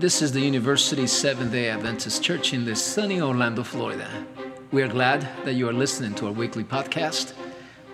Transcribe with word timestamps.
This 0.00 0.22
is 0.22 0.32
the 0.32 0.40
University 0.40 1.06
Seventh 1.06 1.52
day 1.52 1.68
Adventist 1.68 2.22
Church 2.22 2.54
in 2.54 2.64
the 2.64 2.74
sunny 2.74 3.20
Orlando, 3.20 3.62
Florida. 3.62 4.08
We 4.72 4.82
are 4.82 4.88
glad 4.88 5.28
that 5.44 5.52
you 5.52 5.68
are 5.68 5.74
listening 5.74 6.14
to 6.14 6.28
our 6.28 6.32
weekly 6.32 6.64
podcast. 6.64 7.34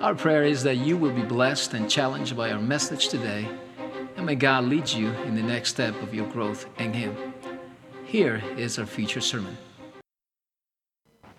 Our 0.01 0.15
prayer 0.15 0.45
is 0.45 0.63
that 0.63 0.77
you 0.77 0.97
will 0.97 1.11
be 1.11 1.25
blessed 1.25 1.75
and 1.75 1.91
challenged 1.91 2.37
by 2.37 2.53
our 2.53 2.61
message 2.61 3.09
today, 3.09 3.49
and 4.17 4.25
may 4.25 4.37
God 4.37 4.67
lead 4.67 4.89
you 4.89 5.09
in 5.25 5.35
the 5.35 5.43
next 5.43 5.71
step 5.71 6.01
of 6.01 6.15
your 6.15 6.29
growth 6.29 6.69
in 6.79 6.93
Him. 6.93 7.17
Here 8.05 8.41
is 8.57 8.79
our 8.79 8.87
feature 8.87 9.21
sermon. 9.21 9.57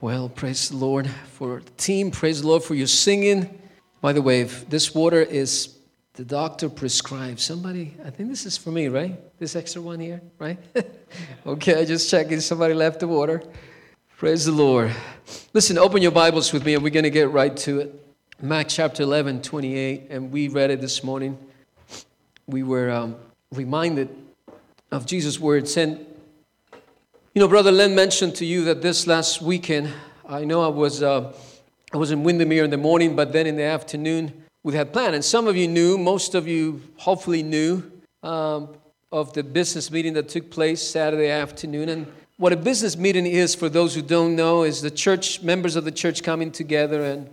Well, 0.02 0.28
praise 0.28 0.68
the 0.68 0.76
Lord 0.76 1.10
for 1.32 1.62
the 1.62 1.72
team. 1.78 2.12
Praise 2.12 2.42
the 2.42 2.48
Lord 2.50 2.64
for 2.64 2.76
your 2.76 2.88
singing. 2.88 3.58
By 4.02 4.12
the 4.12 4.22
way, 4.22 4.44
this 4.44 4.94
water 4.94 5.22
is 5.22 5.77
the 6.18 6.26
doctor 6.26 6.68
prescribes 6.68 7.44
Somebody, 7.44 7.94
I 8.04 8.10
think 8.10 8.30
this 8.30 8.48
is 8.48 8.58
for 8.58 8.72
me, 8.72 8.88
right? 8.88 9.16
This 9.38 9.56
extra 9.56 9.84
one 9.84 10.00
here, 10.00 10.20
right? 10.40 10.58
okay, 11.46 11.80
I 11.80 11.86
just 11.86 12.10
checking. 12.10 12.40
Somebody 12.40 12.74
left 12.74 13.02
the 13.02 13.08
water. 13.08 13.44
Praise 14.18 14.46
the 14.46 14.52
Lord. 14.52 14.92
Listen, 15.54 15.78
open 15.78 16.02
your 16.02 16.12
Bibles 16.12 16.52
with 16.52 16.66
me, 16.66 16.74
and 16.74 16.82
we're 16.82 16.90
going 16.90 17.04
to 17.04 17.12
get 17.12 17.30
right 17.30 17.56
to 17.58 17.82
it. 17.82 18.04
Mark 18.42 18.66
chapter 18.68 19.04
11, 19.04 19.44
28, 19.44 20.08
and 20.10 20.32
we 20.32 20.48
read 20.48 20.72
it 20.72 20.82
this 20.82 21.04
morning. 21.04 21.38
We 22.48 22.64
were 22.64 22.90
um, 22.90 23.16
reminded 23.52 24.10
of 24.92 25.06
Jesus' 25.06 25.40
words. 25.40 25.78
And, 25.78 26.00
you 27.36 27.40
know, 27.40 27.48
Brother 27.48 27.72
Len 27.72 27.94
mentioned 27.94 28.34
to 28.38 28.46
you 28.46 28.64
that 28.64 28.82
this 28.82 29.06
last 29.06 29.40
weekend, 29.40 29.94
I 30.28 30.46
know 30.46 30.64
I 30.64 30.70
was, 30.70 31.04
uh, 31.04 31.32
I 31.94 31.98
was 31.98 32.10
in 32.10 32.24
Windermere 32.24 32.64
in 32.64 32.72
the 32.72 32.78
morning, 32.78 33.16
but 33.16 33.34
then 33.34 33.46
in 33.46 33.56
the 33.56 33.64
afternoon, 33.64 34.46
we 34.68 34.76
had 34.76 34.92
planned. 34.92 35.16
And 35.16 35.24
some 35.24 35.48
of 35.48 35.56
you 35.56 35.66
knew, 35.66 35.98
most 35.98 36.36
of 36.36 36.46
you 36.46 36.82
hopefully 36.98 37.42
knew 37.42 37.90
um, 38.22 38.68
of 39.14 39.32
the 39.32 39.42
business 39.42 39.90
meeting 39.90 40.12
that 40.16 40.28
took 40.28 40.52
place 40.52 40.86
Saturday 40.86 41.30
afternoon. 41.30 41.88
And 41.88 42.06
what 42.36 42.52
a 42.52 42.58
business 42.58 42.98
meeting 42.98 43.26
is, 43.26 43.56
for 43.56 43.70
those 43.70 43.96
who 43.96 44.02
don't 44.02 44.36
know, 44.36 44.64
is 44.64 44.82
the 44.82 44.92
church, 44.92 45.42
members 45.42 45.78
of 45.78 45.86
the 45.86 45.92
church 45.92 46.22
coming 46.22 46.52
together 46.52 47.02
and 47.02 47.30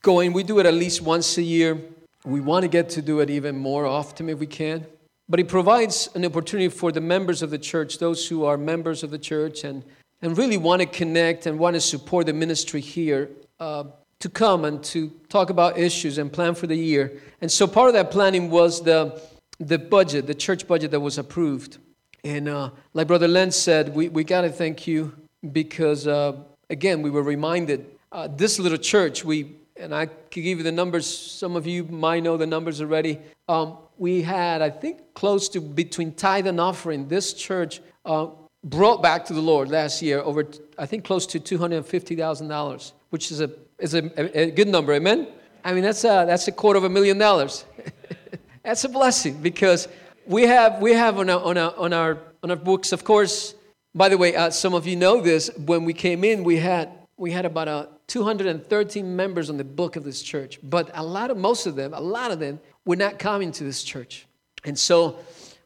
going. 0.00 0.32
We 0.32 0.42
do 0.42 0.58
it 0.58 0.64
at 0.64 0.72
least 0.72 1.02
once 1.02 1.36
a 1.36 1.42
year. 1.42 1.78
We 2.24 2.40
want 2.40 2.62
to 2.62 2.68
get 2.68 2.88
to 2.96 3.02
do 3.02 3.20
it 3.20 3.28
even 3.28 3.58
more 3.58 3.84
often 3.84 4.30
if 4.30 4.38
we 4.38 4.46
can. 4.46 4.86
But 5.28 5.40
it 5.40 5.48
provides 5.48 6.08
an 6.14 6.24
opportunity 6.24 6.70
for 6.70 6.90
the 6.92 7.02
members 7.02 7.42
of 7.42 7.50
the 7.50 7.58
church, 7.58 7.98
those 7.98 8.26
who 8.26 8.46
are 8.46 8.56
members 8.56 9.02
of 9.02 9.10
the 9.10 9.18
church 9.18 9.64
and, 9.64 9.84
and 10.22 10.38
really 10.38 10.56
want 10.56 10.80
to 10.80 10.86
connect 10.86 11.44
and 11.44 11.58
want 11.58 11.74
to 11.74 11.80
support 11.82 12.24
the 12.24 12.32
ministry 12.32 12.80
here, 12.80 13.28
uh, 13.60 13.84
to 14.20 14.28
come 14.28 14.64
and 14.64 14.82
to 14.82 15.10
talk 15.28 15.50
about 15.50 15.78
issues 15.78 16.18
and 16.18 16.32
plan 16.32 16.54
for 16.54 16.66
the 16.66 16.76
year. 16.76 17.20
And 17.40 17.50
so 17.50 17.66
part 17.66 17.88
of 17.88 17.94
that 17.94 18.10
planning 18.10 18.50
was 18.50 18.82
the, 18.82 19.20
the 19.60 19.78
budget, 19.78 20.26
the 20.26 20.34
church 20.34 20.66
budget 20.66 20.90
that 20.90 21.00
was 21.00 21.18
approved. 21.18 21.78
And 22.24 22.48
uh, 22.48 22.70
like 22.94 23.06
Brother 23.06 23.28
Len 23.28 23.52
said, 23.52 23.94
we, 23.94 24.08
we 24.08 24.24
got 24.24 24.40
to 24.40 24.50
thank 24.50 24.86
you 24.86 25.14
because, 25.52 26.06
uh, 26.06 26.36
again, 26.68 27.00
we 27.02 27.10
were 27.10 27.22
reminded 27.22 27.86
uh, 28.10 28.26
this 28.28 28.58
little 28.58 28.78
church, 28.78 29.24
we, 29.24 29.54
and 29.76 29.94
I 29.94 30.06
can 30.06 30.42
give 30.42 30.58
you 30.58 30.64
the 30.64 30.72
numbers, 30.72 31.06
some 31.06 31.54
of 31.54 31.66
you 31.66 31.84
might 31.84 32.24
know 32.24 32.36
the 32.36 32.46
numbers 32.46 32.80
already. 32.80 33.20
Um, 33.48 33.78
we 33.98 34.22
had, 34.22 34.62
I 34.62 34.70
think, 34.70 35.14
close 35.14 35.48
to 35.50 35.60
between 35.60 36.12
tithe 36.12 36.48
and 36.48 36.60
offering, 36.60 37.06
this 37.06 37.34
church 37.34 37.80
uh, 38.04 38.28
brought 38.64 39.00
back 39.00 39.24
to 39.26 39.32
the 39.32 39.40
Lord 39.40 39.68
last 39.68 40.02
year 40.02 40.20
over, 40.20 40.46
I 40.76 40.86
think, 40.86 41.04
close 41.04 41.26
to 41.26 41.40
$250,000, 41.40 42.92
which 43.10 43.30
is 43.30 43.40
a 43.40 43.50
is 43.78 43.94
a, 43.94 44.40
a, 44.40 44.50
good 44.50 44.68
number, 44.68 44.92
amen? 44.92 45.28
I 45.64 45.72
mean, 45.72 45.84
that's 45.84 46.04
a, 46.04 46.24
that's 46.26 46.48
a 46.48 46.52
quarter 46.52 46.78
of 46.78 46.84
a 46.84 46.88
million 46.88 47.18
dollars. 47.18 47.64
that's 48.62 48.84
a 48.84 48.88
blessing 48.88 49.40
because 49.40 49.88
we 50.26 50.42
have, 50.42 50.80
we 50.80 50.92
have 50.92 51.18
on, 51.18 51.30
our, 51.30 51.40
on, 51.40 51.58
our, 51.58 51.76
on, 51.76 51.92
our, 51.92 52.18
on 52.42 52.50
our 52.50 52.56
books, 52.56 52.92
of 52.92 53.04
course, 53.04 53.54
by 53.94 54.08
the 54.08 54.18
way, 54.18 54.34
uh, 54.36 54.50
some 54.50 54.74
of 54.74 54.86
you 54.86 54.96
know 54.96 55.20
this, 55.20 55.50
when 55.56 55.84
we 55.84 55.92
came 55.92 56.24
in, 56.24 56.44
we 56.44 56.56
had, 56.56 56.90
we 57.16 57.30
had 57.30 57.44
about 57.44 57.68
uh, 57.68 57.86
213 58.08 59.16
members 59.16 59.50
on 59.50 59.56
the 59.56 59.64
book 59.64 59.96
of 59.96 60.04
this 60.04 60.22
church, 60.22 60.58
but 60.62 60.90
a 60.94 61.02
lot 61.02 61.30
of, 61.30 61.36
most 61.36 61.66
of 61.66 61.76
them, 61.76 61.94
a 61.94 62.00
lot 62.00 62.30
of 62.30 62.38
them 62.38 62.60
were 62.84 62.96
not 62.96 63.18
coming 63.18 63.52
to 63.52 63.64
this 63.64 63.82
church. 63.82 64.26
And 64.64 64.78
so 64.78 65.18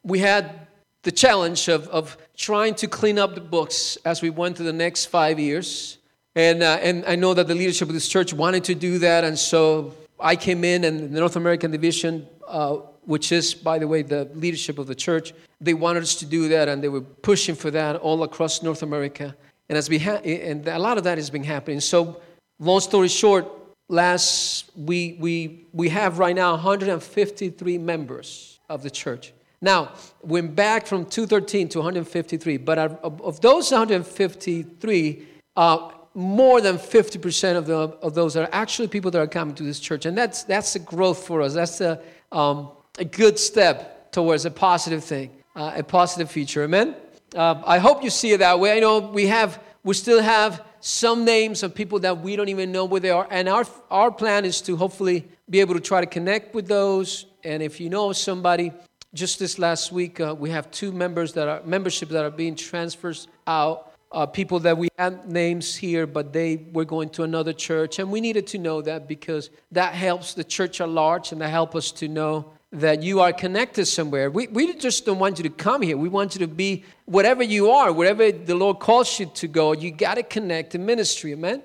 we 0.02 0.18
had 0.18 0.66
the 1.02 1.12
challenge 1.12 1.68
of, 1.68 1.88
of 1.88 2.16
trying 2.36 2.74
to 2.76 2.86
clean 2.86 3.18
up 3.18 3.34
the 3.34 3.40
books 3.40 3.96
as 4.04 4.22
we 4.22 4.30
went 4.30 4.56
through 4.56 4.66
the 4.66 4.72
next 4.72 5.06
five 5.06 5.38
years 5.38 5.98
and, 6.34 6.62
uh, 6.62 6.78
and 6.80 7.04
I 7.06 7.16
know 7.16 7.34
that 7.34 7.46
the 7.46 7.54
leadership 7.54 7.88
of 7.88 7.94
this 7.94 8.08
church 8.08 8.32
wanted 8.32 8.64
to 8.64 8.74
do 8.74 8.98
that. 9.00 9.24
And 9.24 9.38
so 9.38 9.94
I 10.18 10.36
came 10.36 10.64
in, 10.64 10.84
and 10.84 11.14
the 11.14 11.20
North 11.20 11.36
American 11.36 11.70
division, 11.70 12.26
uh, 12.48 12.76
which 13.04 13.32
is, 13.32 13.54
by 13.54 13.78
the 13.78 13.88
way, 13.88 14.02
the 14.02 14.30
leadership 14.34 14.78
of 14.78 14.86
the 14.86 14.94
church, 14.94 15.34
they 15.60 15.74
wanted 15.74 16.02
us 16.02 16.14
to 16.16 16.26
do 16.26 16.48
that, 16.48 16.68
and 16.68 16.82
they 16.82 16.88
were 16.88 17.00
pushing 17.00 17.54
for 17.54 17.70
that 17.70 17.96
all 17.96 18.22
across 18.22 18.62
North 18.62 18.82
America. 18.82 19.34
And, 19.68 19.76
as 19.76 19.90
we 19.90 19.98
ha- 19.98 20.22
and 20.24 20.66
a 20.66 20.78
lot 20.78 20.98
of 20.98 21.04
that 21.04 21.18
has 21.18 21.30
been 21.30 21.44
happening. 21.44 21.80
So, 21.80 22.20
long 22.58 22.80
story 22.80 23.08
short, 23.08 23.46
last 23.88 24.70
we, 24.76 25.16
we, 25.20 25.66
we 25.72 25.88
have 25.90 26.18
right 26.18 26.34
now 26.34 26.52
153 26.52 27.78
members 27.78 28.58
of 28.68 28.82
the 28.82 28.90
church. 28.90 29.32
Now, 29.60 29.92
went 30.22 30.56
back 30.56 30.86
from 30.86 31.04
213 31.04 31.68
to 31.70 31.78
153, 31.78 32.56
but 32.56 32.78
of, 32.78 33.22
of 33.22 33.40
those 33.40 33.70
153, 33.70 35.26
uh, 35.56 35.90
more 36.14 36.60
than 36.60 36.76
50% 36.76 37.56
of, 37.56 37.66
the, 37.66 37.74
of 37.74 38.14
those 38.14 38.36
are 38.36 38.48
actually 38.52 38.88
people 38.88 39.10
that 39.10 39.18
are 39.18 39.26
coming 39.26 39.54
to 39.54 39.62
this 39.62 39.80
church. 39.80 40.06
And 40.06 40.16
that's, 40.16 40.44
that's 40.44 40.76
a 40.76 40.78
growth 40.78 41.26
for 41.26 41.40
us. 41.42 41.54
That's 41.54 41.80
a, 41.80 42.00
um, 42.30 42.70
a 42.98 43.04
good 43.04 43.38
step 43.38 44.12
towards 44.12 44.44
a 44.44 44.50
positive 44.50 45.02
thing, 45.02 45.30
uh, 45.56 45.72
a 45.76 45.82
positive 45.82 46.30
future. 46.30 46.64
Amen? 46.64 46.94
Uh, 47.34 47.62
I 47.64 47.78
hope 47.78 48.04
you 48.04 48.10
see 48.10 48.32
it 48.32 48.38
that 48.38 48.60
way. 48.60 48.76
I 48.76 48.80
know 48.80 48.98
we 48.98 49.26
have, 49.26 49.62
we 49.84 49.94
still 49.94 50.20
have 50.20 50.64
some 50.80 51.24
names 51.24 51.62
of 51.62 51.74
people 51.74 52.00
that 52.00 52.20
we 52.20 52.36
don't 52.36 52.50
even 52.50 52.72
know 52.72 52.84
where 52.84 53.00
they 53.00 53.10
are. 53.10 53.26
And 53.30 53.48
our, 53.48 53.64
our 53.90 54.10
plan 54.10 54.44
is 54.44 54.60
to 54.62 54.76
hopefully 54.76 55.26
be 55.48 55.60
able 55.60 55.74
to 55.74 55.80
try 55.80 56.00
to 56.00 56.06
connect 56.06 56.54
with 56.54 56.68
those. 56.68 57.26
And 57.44 57.62
if 57.62 57.80
you 57.80 57.88
know 57.88 58.12
somebody, 58.12 58.72
just 59.14 59.38
this 59.38 59.58
last 59.58 59.92
week, 59.92 60.20
uh, 60.20 60.34
we 60.38 60.50
have 60.50 60.70
two 60.70 60.92
members 60.92 61.32
that 61.34 61.48
are 61.48 61.62
membership 61.64 62.10
that 62.10 62.24
are 62.24 62.30
being 62.30 62.54
transferred 62.54 63.18
out 63.46 63.91
uh, 64.12 64.26
people 64.26 64.60
that 64.60 64.76
we 64.76 64.88
had 64.98 65.28
names 65.28 65.74
here, 65.74 66.06
but 66.06 66.32
they 66.32 66.66
were 66.72 66.84
going 66.84 67.08
to 67.10 67.22
another 67.22 67.52
church. 67.52 67.98
And 67.98 68.10
we 68.10 68.20
needed 68.20 68.46
to 68.48 68.58
know 68.58 68.82
that 68.82 69.08
because 69.08 69.50
that 69.72 69.94
helps 69.94 70.34
the 70.34 70.44
church 70.44 70.80
at 70.80 70.88
large 70.88 71.32
and 71.32 71.40
that 71.40 71.48
helps 71.48 71.76
us 71.76 71.92
to 71.92 72.08
know 72.08 72.52
that 72.72 73.02
you 73.02 73.20
are 73.20 73.32
connected 73.32 73.84
somewhere. 73.86 74.30
We, 74.30 74.46
we 74.46 74.74
just 74.74 75.04
don't 75.04 75.18
want 75.18 75.38
you 75.38 75.42
to 75.44 75.50
come 75.50 75.82
here. 75.82 75.96
We 75.96 76.08
want 76.08 76.34
you 76.34 76.38
to 76.40 76.48
be 76.48 76.84
whatever 77.04 77.42
you 77.42 77.70
are, 77.70 77.92
wherever 77.92 78.32
the 78.32 78.54
Lord 78.54 78.78
calls 78.78 79.20
you 79.20 79.26
to 79.26 79.48
go, 79.48 79.72
you 79.72 79.90
got 79.90 80.14
to 80.14 80.22
connect 80.22 80.74
in 80.74 80.86
ministry, 80.86 81.32
amen? 81.32 81.62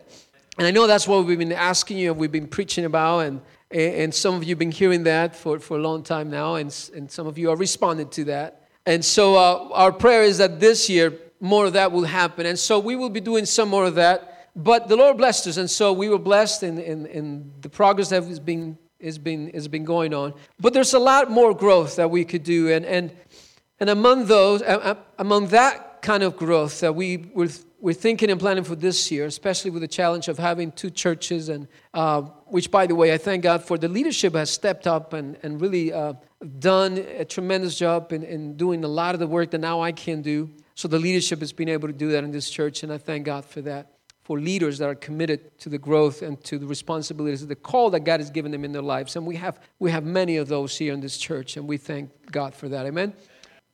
And 0.58 0.68
I 0.68 0.72
know 0.72 0.86
that's 0.86 1.08
what 1.08 1.26
we've 1.26 1.38
been 1.38 1.54
asking 1.54 1.98
you 1.98 2.12
and 2.12 2.20
we've 2.20 2.32
been 2.32 2.48
preaching 2.48 2.84
about, 2.84 3.20
and, 3.20 3.42
and 3.72 4.14
some 4.14 4.36
of 4.36 4.44
you 4.44 4.50
have 4.50 4.60
been 4.60 4.72
hearing 4.72 5.04
that 5.04 5.36
for, 5.36 5.60
for 5.60 5.78
a 5.78 5.82
long 5.82 6.04
time 6.04 6.30
now, 6.30 6.56
and, 6.56 6.76
and 6.94 7.10
some 7.10 7.26
of 7.26 7.38
you 7.38 7.52
are 7.52 7.56
responding 7.56 8.10
to 8.10 8.26
that. 8.26 8.68
And 8.86 9.04
so 9.04 9.36
uh, 9.36 9.70
our 9.74 9.92
prayer 9.92 10.24
is 10.24 10.40
that 10.40 10.60
this 10.60 10.90
year, 10.90 11.14
more 11.40 11.66
of 11.66 11.74
that 11.74 11.92
will 11.92 12.04
happen. 12.04 12.46
And 12.46 12.58
so 12.58 12.80
we 12.80 12.96
will 12.96 13.10
be 13.10 13.20
doing 13.20 13.46
some 13.46 13.70
more 13.70 13.86
of 13.86 13.96
that. 13.96 14.50
But 14.56 14.88
the 14.88 14.96
Lord 14.96 15.18
blessed 15.18 15.48
us, 15.48 15.58
and 15.58 15.70
so 15.70 15.94
we 15.94 16.10
were 16.10 16.18
blessed 16.18 16.64
in, 16.64 16.80
in, 16.80 17.06
in 17.06 17.52
the 17.62 17.70
progress 17.70 18.10
that 18.10 18.24
has 18.24 18.40
been, 18.40 18.78
has, 19.02 19.20
been, 19.20 19.52
has 19.54 19.68
been 19.68 19.86
going 19.86 20.16
on. 20.16 20.34
But 20.60 20.74
there's 20.74 20.96
a 20.96 21.00
lot 21.00 21.30
more 21.30 21.54
growth 21.54 21.98
that 21.98 22.10
we 22.10 22.26
could 22.26 22.44
do. 22.44 22.72
And, 22.72 22.84
and, 22.84 23.12
and 23.80 23.90
among 23.90 24.26
those, 24.26 24.64
among 25.20 25.48
that 25.50 26.02
kind 26.02 26.24
of 26.24 26.38
growth 26.38 26.80
that 26.80 26.96
we 26.96 27.30
were, 27.36 27.50
we're 27.80 27.94
thinking 27.94 28.32
and 28.32 28.40
planning 28.40 28.64
for 28.64 28.76
this 28.76 29.12
year, 29.12 29.26
especially 29.26 29.72
with 29.72 29.82
the 29.82 29.88
challenge 29.88 30.28
of 30.28 30.38
having 30.38 30.72
two 30.72 30.90
churches, 30.90 31.50
and 31.50 31.68
uh, 31.94 32.22
which, 32.48 32.72
by 32.72 32.88
the 32.88 32.96
way, 32.96 33.14
I 33.14 33.18
thank 33.18 33.44
God 33.44 33.64
for 33.64 33.78
the 33.78 33.88
leadership 33.88 34.34
has 34.34 34.50
stepped 34.50 34.88
up 34.88 35.14
and, 35.14 35.38
and 35.44 35.62
really 35.62 35.94
uh, 35.94 36.14
done 36.60 36.98
a 36.98 37.26
tremendous 37.26 37.78
job 37.78 38.12
in, 38.14 38.24
in 38.24 38.58
doing 38.58 38.84
a 38.84 38.88
lot 38.88 39.14
of 39.14 39.20
the 39.20 39.28
work 39.28 39.52
that 39.52 39.60
now 39.60 39.82
I 39.82 39.92
can 39.92 40.22
do. 40.22 40.50
So 40.76 40.88
the 40.88 41.00
leadership 41.00 41.40
has 41.40 41.54
been 41.54 41.70
able 41.70 41.88
to 41.88 41.94
do 41.94 42.12
that 42.12 42.24
in 42.24 42.32
this 42.32 42.50
church, 42.50 42.84
and 42.84 42.92
I 42.92 42.98
thank 42.98 43.26
God 43.26 43.46
for 43.46 43.62
that. 43.62 43.94
For 44.24 44.40
leaders 44.40 44.78
that 44.80 44.90
are 44.90 44.96
committed 44.96 45.58
to 45.60 45.70
the 45.70 45.78
growth 45.78 46.22
and 46.22 46.44
to 46.44 46.58
the 46.58 46.66
responsibilities, 46.66 47.46
the 47.48 47.56
call 47.56 47.90
that 47.92 48.02
God 48.02 48.20
has 48.20 48.30
given 48.30 48.52
them 48.52 48.66
in 48.66 48.74
their 48.74 48.82
lives. 48.82 49.16
And 49.16 49.26
we 49.26 49.38
have, 49.38 49.60
we 49.80 49.90
have 49.92 50.04
many 50.04 50.38
of 50.38 50.48
those 50.48 50.78
here 50.78 50.94
in 50.94 51.00
this 51.00 51.18
church, 51.18 51.58
and 51.58 51.68
we 51.68 51.78
thank 51.78 52.10
God 52.32 52.54
for 52.54 52.68
that. 52.70 52.86
Amen. 52.86 53.14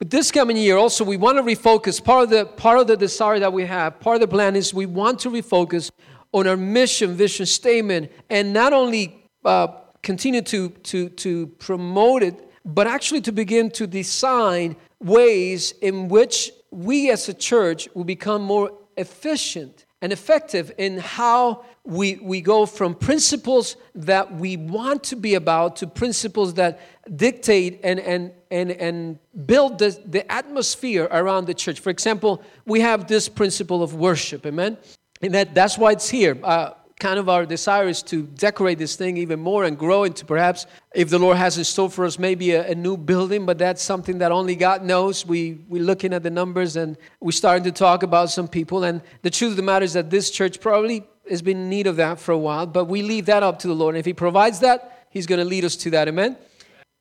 But 0.03 0.11
this 0.11 0.33
coming 0.33 0.57
year, 0.57 0.75
also, 0.75 1.05
we 1.05 1.15
want 1.15 1.37
to 1.37 1.43
refocus. 1.43 2.03
Part 2.03 2.23
of 2.25 2.29
the 2.29 2.45
part 2.45 2.77
of 2.77 2.87
the 2.87 2.97
desire 2.97 3.39
that 3.39 3.53
we 3.53 3.63
have, 3.63 4.01
part 4.01 4.15
of 4.15 4.19
the 4.19 4.27
plan 4.27 4.57
is 4.57 4.73
we 4.73 4.85
want 4.85 5.17
to 5.19 5.29
refocus 5.29 5.91
on 6.33 6.45
our 6.45 6.57
mission, 6.57 7.15
vision 7.15 7.45
statement, 7.45 8.11
and 8.29 8.51
not 8.51 8.73
only 8.73 9.29
uh, 9.45 9.67
continue 10.01 10.41
to, 10.41 10.67
to, 10.91 11.07
to 11.07 11.47
promote 11.57 12.21
it, 12.21 12.37
but 12.65 12.85
actually 12.85 13.21
to 13.21 13.31
begin 13.31 13.71
to 13.71 13.87
design 13.87 14.75
ways 14.99 15.73
in 15.81 16.09
which 16.09 16.51
we 16.69 17.09
as 17.09 17.29
a 17.29 17.33
church 17.33 17.87
will 17.93 18.03
become 18.03 18.41
more 18.41 18.73
efficient 18.97 19.85
and 20.01 20.11
effective 20.11 20.69
in 20.77 20.97
how 20.97 21.63
we, 21.85 22.15
we 22.15 22.41
go 22.41 22.65
from 22.65 22.93
principles 22.93 23.77
that 23.95 24.33
we 24.33 24.57
want 24.57 25.01
to 25.05 25.15
be 25.15 25.35
about 25.35 25.77
to 25.77 25.87
principles 25.87 26.55
that 26.55 26.81
dictate 27.15 27.79
and, 27.83 28.01
and, 28.01 28.33
and, 28.53 28.71
and 28.71 29.19
build 29.47 29.79
the, 29.79 29.99
the 30.05 30.31
atmosphere 30.31 31.07
around 31.09 31.47
the 31.47 31.55
church. 31.55 31.79
For 31.79 31.89
example, 31.89 32.43
we 32.65 32.81
have 32.81 33.07
this 33.07 33.27
principle 33.27 33.81
of 33.81 33.95
worship, 33.95 34.45
amen? 34.45 34.77
And 35.23 35.33
that, 35.33 35.55
that's 35.55 35.75
why 35.75 35.93
it's 35.93 36.07
here. 36.07 36.37
Uh, 36.43 36.73
kind 36.99 37.17
of 37.17 37.27
our 37.29 37.47
desire 37.47 37.87
is 37.87 38.03
to 38.03 38.21
decorate 38.21 38.77
this 38.77 38.95
thing 38.95 39.17
even 39.17 39.39
more 39.39 39.63
and 39.63 39.75
grow 39.77 40.03
into 40.03 40.23
perhaps, 40.23 40.67
if 40.93 41.09
the 41.09 41.17
Lord 41.17 41.37
has 41.37 41.57
in 41.57 41.63
store 41.63 41.89
for 41.89 42.05
us, 42.05 42.19
maybe 42.19 42.51
a, 42.51 42.69
a, 42.69 42.75
new 42.75 42.95
building, 42.95 43.45
but 43.47 43.57
that's 43.57 43.81
something 43.81 44.19
that 44.19 44.31
only 44.31 44.55
God 44.55 44.83
knows. 44.83 45.25
We, 45.25 45.59
we're 45.67 45.81
looking 45.81 46.13
at 46.13 46.21
the 46.21 46.29
numbers 46.29 46.75
and 46.75 46.95
we're 47.19 47.31
starting 47.31 47.63
to 47.63 47.71
talk 47.71 48.03
about 48.03 48.29
some 48.29 48.47
people. 48.47 48.83
And 48.83 49.01
the 49.23 49.31
truth 49.31 49.51
of 49.51 49.57
the 49.57 49.63
matter 49.63 49.83
is 49.83 49.93
that 49.93 50.11
this 50.11 50.29
church 50.29 50.61
probably 50.61 51.03
has 51.27 51.41
been 51.41 51.57
in 51.57 51.69
need 51.69 51.87
of 51.87 51.95
that 51.95 52.19
for 52.19 52.33
a 52.33 52.37
while, 52.37 52.67
but 52.67 52.85
we 52.85 53.01
leave 53.01 53.25
that 53.25 53.41
up 53.41 53.57
to 53.59 53.67
the 53.67 53.73
Lord. 53.73 53.95
And 53.95 53.99
if 53.99 54.05
He 54.05 54.13
provides 54.13 54.59
that, 54.59 55.07
He's 55.09 55.25
going 55.25 55.39
to 55.39 55.45
lead 55.45 55.65
us 55.65 55.75
to 55.77 55.89
that. 55.89 56.07
Amen? 56.07 56.37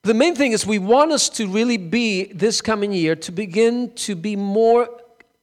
The 0.04 0.14
main 0.14 0.34
thing 0.34 0.50
is 0.50 0.66
we 0.66 0.80
want 0.80 1.12
us 1.12 1.28
to 1.30 1.46
really 1.46 1.76
be, 1.76 2.24
this 2.32 2.60
coming 2.60 2.92
year, 2.92 3.14
to 3.14 3.30
begin 3.30 3.92
to 3.94 4.16
be 4.16 4.34
more 4.34 4.88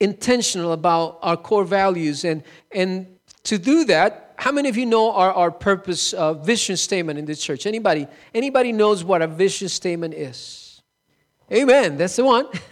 intentional 0.02 0.74
about 0.74 1.18
our 1.22 1.38
core 1.38 1.64
values. 1.64 2.26
And, 2.26 2.44
and 2.74 3.08
to 3.44 3.58
do 3.58 3.86
that, 3.86 4.34
how 4.36 4.52
many 4.52 4.68
of 4.68 4.76
you 4.76 4.86
know 4.86 5.14
our, 5.14 5.32
our 5.32 5.50
purpose 5.50 6.12
uh, 6.12 6.34
vision 6.34 6.76
statement 6.76 7.18
in 7.18 7.26
the 7.26 7.38
church? 7.38 7.66
Anybody? 7.66 8.06
Anybody 8.34 8.74
knows 8.74 9.02
what 9.02 9.22
a 9.22 9.28
vision 9.28 9.70
statement 9.70 10.14
is? 10.14 10.82
Amen. 11.54 11.96
That's 11.96 12.18
the 12.18 12.26
one. 12.26 12.48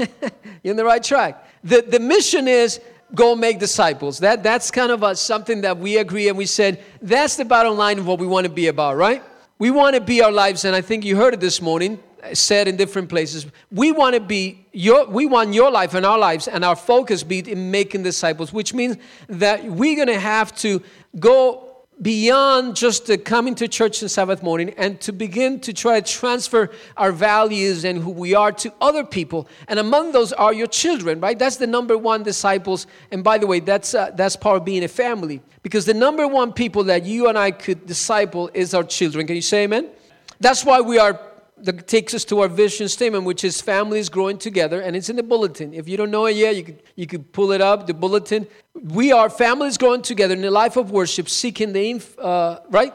You're 0.63 0.71
in 0.71 0.75
the 0.75 0.83
right 0.83 1.01
track. 1.01 1.47
The, 1.63 1.85
the 1.87 2.01
mission 2.01 2.49
is 2.49 2.81
go 3.15 3.33
make 3.33 3.59
disciples. 3.59 4.19
That, 4.19 4.43
that's 4.43 4.71
kind 4.71 4.91
of 4.91 5.03
a, 5.03 5.15
something 5.15 5.61
that 5.61 5.77
we 5.77 5.97
agree 5.99 6.27
and 6.27 6.37
we 6.37 6.47
said 6.47 6.83
that's 7.01 7.37
the 7.37 7.45
bottom 7.45 7.77
line 7.77 7.97
of 7.97 8.05
what 8.05 8.19
we 8.19 8.27
want 8.27 8.43
to 8.43 8.51
be 8.51 8.67
about, 8.67 8.97
right? 8.97 9.23
We 9.59 9.71
want 9.71 9.95
to 9.95 10.01
be 10.01 10.21
our 10.21 10.31
lives, 10.31 10.65
and 10.65 10.75
I 10.75 10.81
think 10.81 11.03
you 11.03 11.15
heard 11.15 11.33
it 11.33 11.39
this 11.39 11.61
morning 11.61 11.99
uh, 12.23 12.35
said 12.35 12.67
in 12.67 12.77
different 12.77 13.09
places. 13.09 13.47
We 13.71 13.91
want 13.91 14.13
to 14.13 14.21
be 14.21 14.65
your, 14.71 15.07
we 15.07 15.25
want 15.25 15.53
your 15.53 15.71
life 15.71 15.95
and 15.95 16.05
our 16.05 16.19
lives 16.19 16.47
and 16.47 16.63
our 16.63 16.75
focus 16.75 17.23
be 17.23 17.39
in 17.39 17.71
making 17.71 18.03
disciples, 18.03 18.53
which 18.53 18.73
means 18.73 18.97
that 19.27 19.63
we're 19.65 19.95
going 19.95 20.09
to 20.09 20.19
have 20.19 20.55
to 20.57 20.81
go 21.19 21.66
beyond 22.01 22.75
just 22.75 23.09
coming 23.25 23.55
to 23.55 23.67
church 23.67 24.03
on 24.03 24.09
Sabbath 24.09 24.43
morning 24.43 24.73
and 24.77 25.01
to 25.01 25.11
begin 25.11 25.59
to 25.61 25.73
try 25.73 25.99
to 25.99 26.11
transfer 26.11 26.69
our 26.95 27.11
values 27.11 27.85
and 27.85 28.01
who 28.01 28.11
we 28.11 28.35
are 28.35 28.51
to 28.51 28.71
other 28.79 29.03
people. 29.03 29.47
And 29.67 29.79
among 29.79 30.11
those 30.11 30.31
are 30.33 30.53
your 30.53 30.67
children, 30.67 31.19
right? 31.19 31.37
That's 31.37 31.57
the 31.57 31.67
number 31.67 31.97
one 31.97 32.23
disciples. 32.23 32.85
And 33.11 33.23
by 33.23 33.39
the 33.39 33.47
way, 33.47 33.59
that's, 33.59 33.95
uh, 33.95 34.11
that's 34.13 34.35
part 34.35 34.57
of 34.57 34.65
being 34.65 34.83
a 34.83 34.87
family 34.87 35.41
because 35.63 35.85
the 35.85 35.93
number 35.93 36.27
one 36.27 36.53
people 36.53 36.83
that 36.85 37.03
you 37.03 37.29
and 37.29 37.37
I 37.37 37.51
could 37.51 37.85
disciple 37.85 38.49
is 38.53 38.73
our 38.73 38.83
children. 38.83 39.25
Can 39.25 39.35
you 39.35 39.41
say 39.41 39.63
amen? 39.63 39.89
That's 40.39 40.63
why 40.63 40.81
we 40.81 40.99
are 40.99 41.19
that 41.59 41.87
takes 41.87 42.13
us 42.13 42.23
to 42.25 42.41
our 42.41 42.47
vision 42.47 42.87
statement, 42.87 43.23
which 43.23 43.43
is 43.43 43.61
families 43.61 44.09
growing 44.09 44.37
together, 44.37 44.81
and 44.81 44.95
it's 44.95 45.09
in 45.09 45.15
the 45.15 45.23
bulletin. 45.23 45.73
If 45.73 45.87
you 45.87 45.97
don't 45.97 46.11
know 46.11 46.25
it 46.25 46.35
yet, 46.35 46.55
you 46.55 46.63
could, 46.63 46.83
you 46.95 47.07
could 47.07 47.31
pull 47.31 47.51
it 47.51 47.61
up, 47.61 47.87
the 47.87 47.93
bulletin. 47.93 48.47
We 48.73 49.11
are 49.11 49.29
families 49.29 49.77
growing 49.77 50.01
together 50.01 50.33
in 50.33 50.41
the 50.41 50.51
life 50.51 50.77
of 50.77 50.91
worship, 50.91 51.29
seeking 51.29 51.73
the, 51.73 52.01
uh, 52.19 52.59
right? 52.69 52.93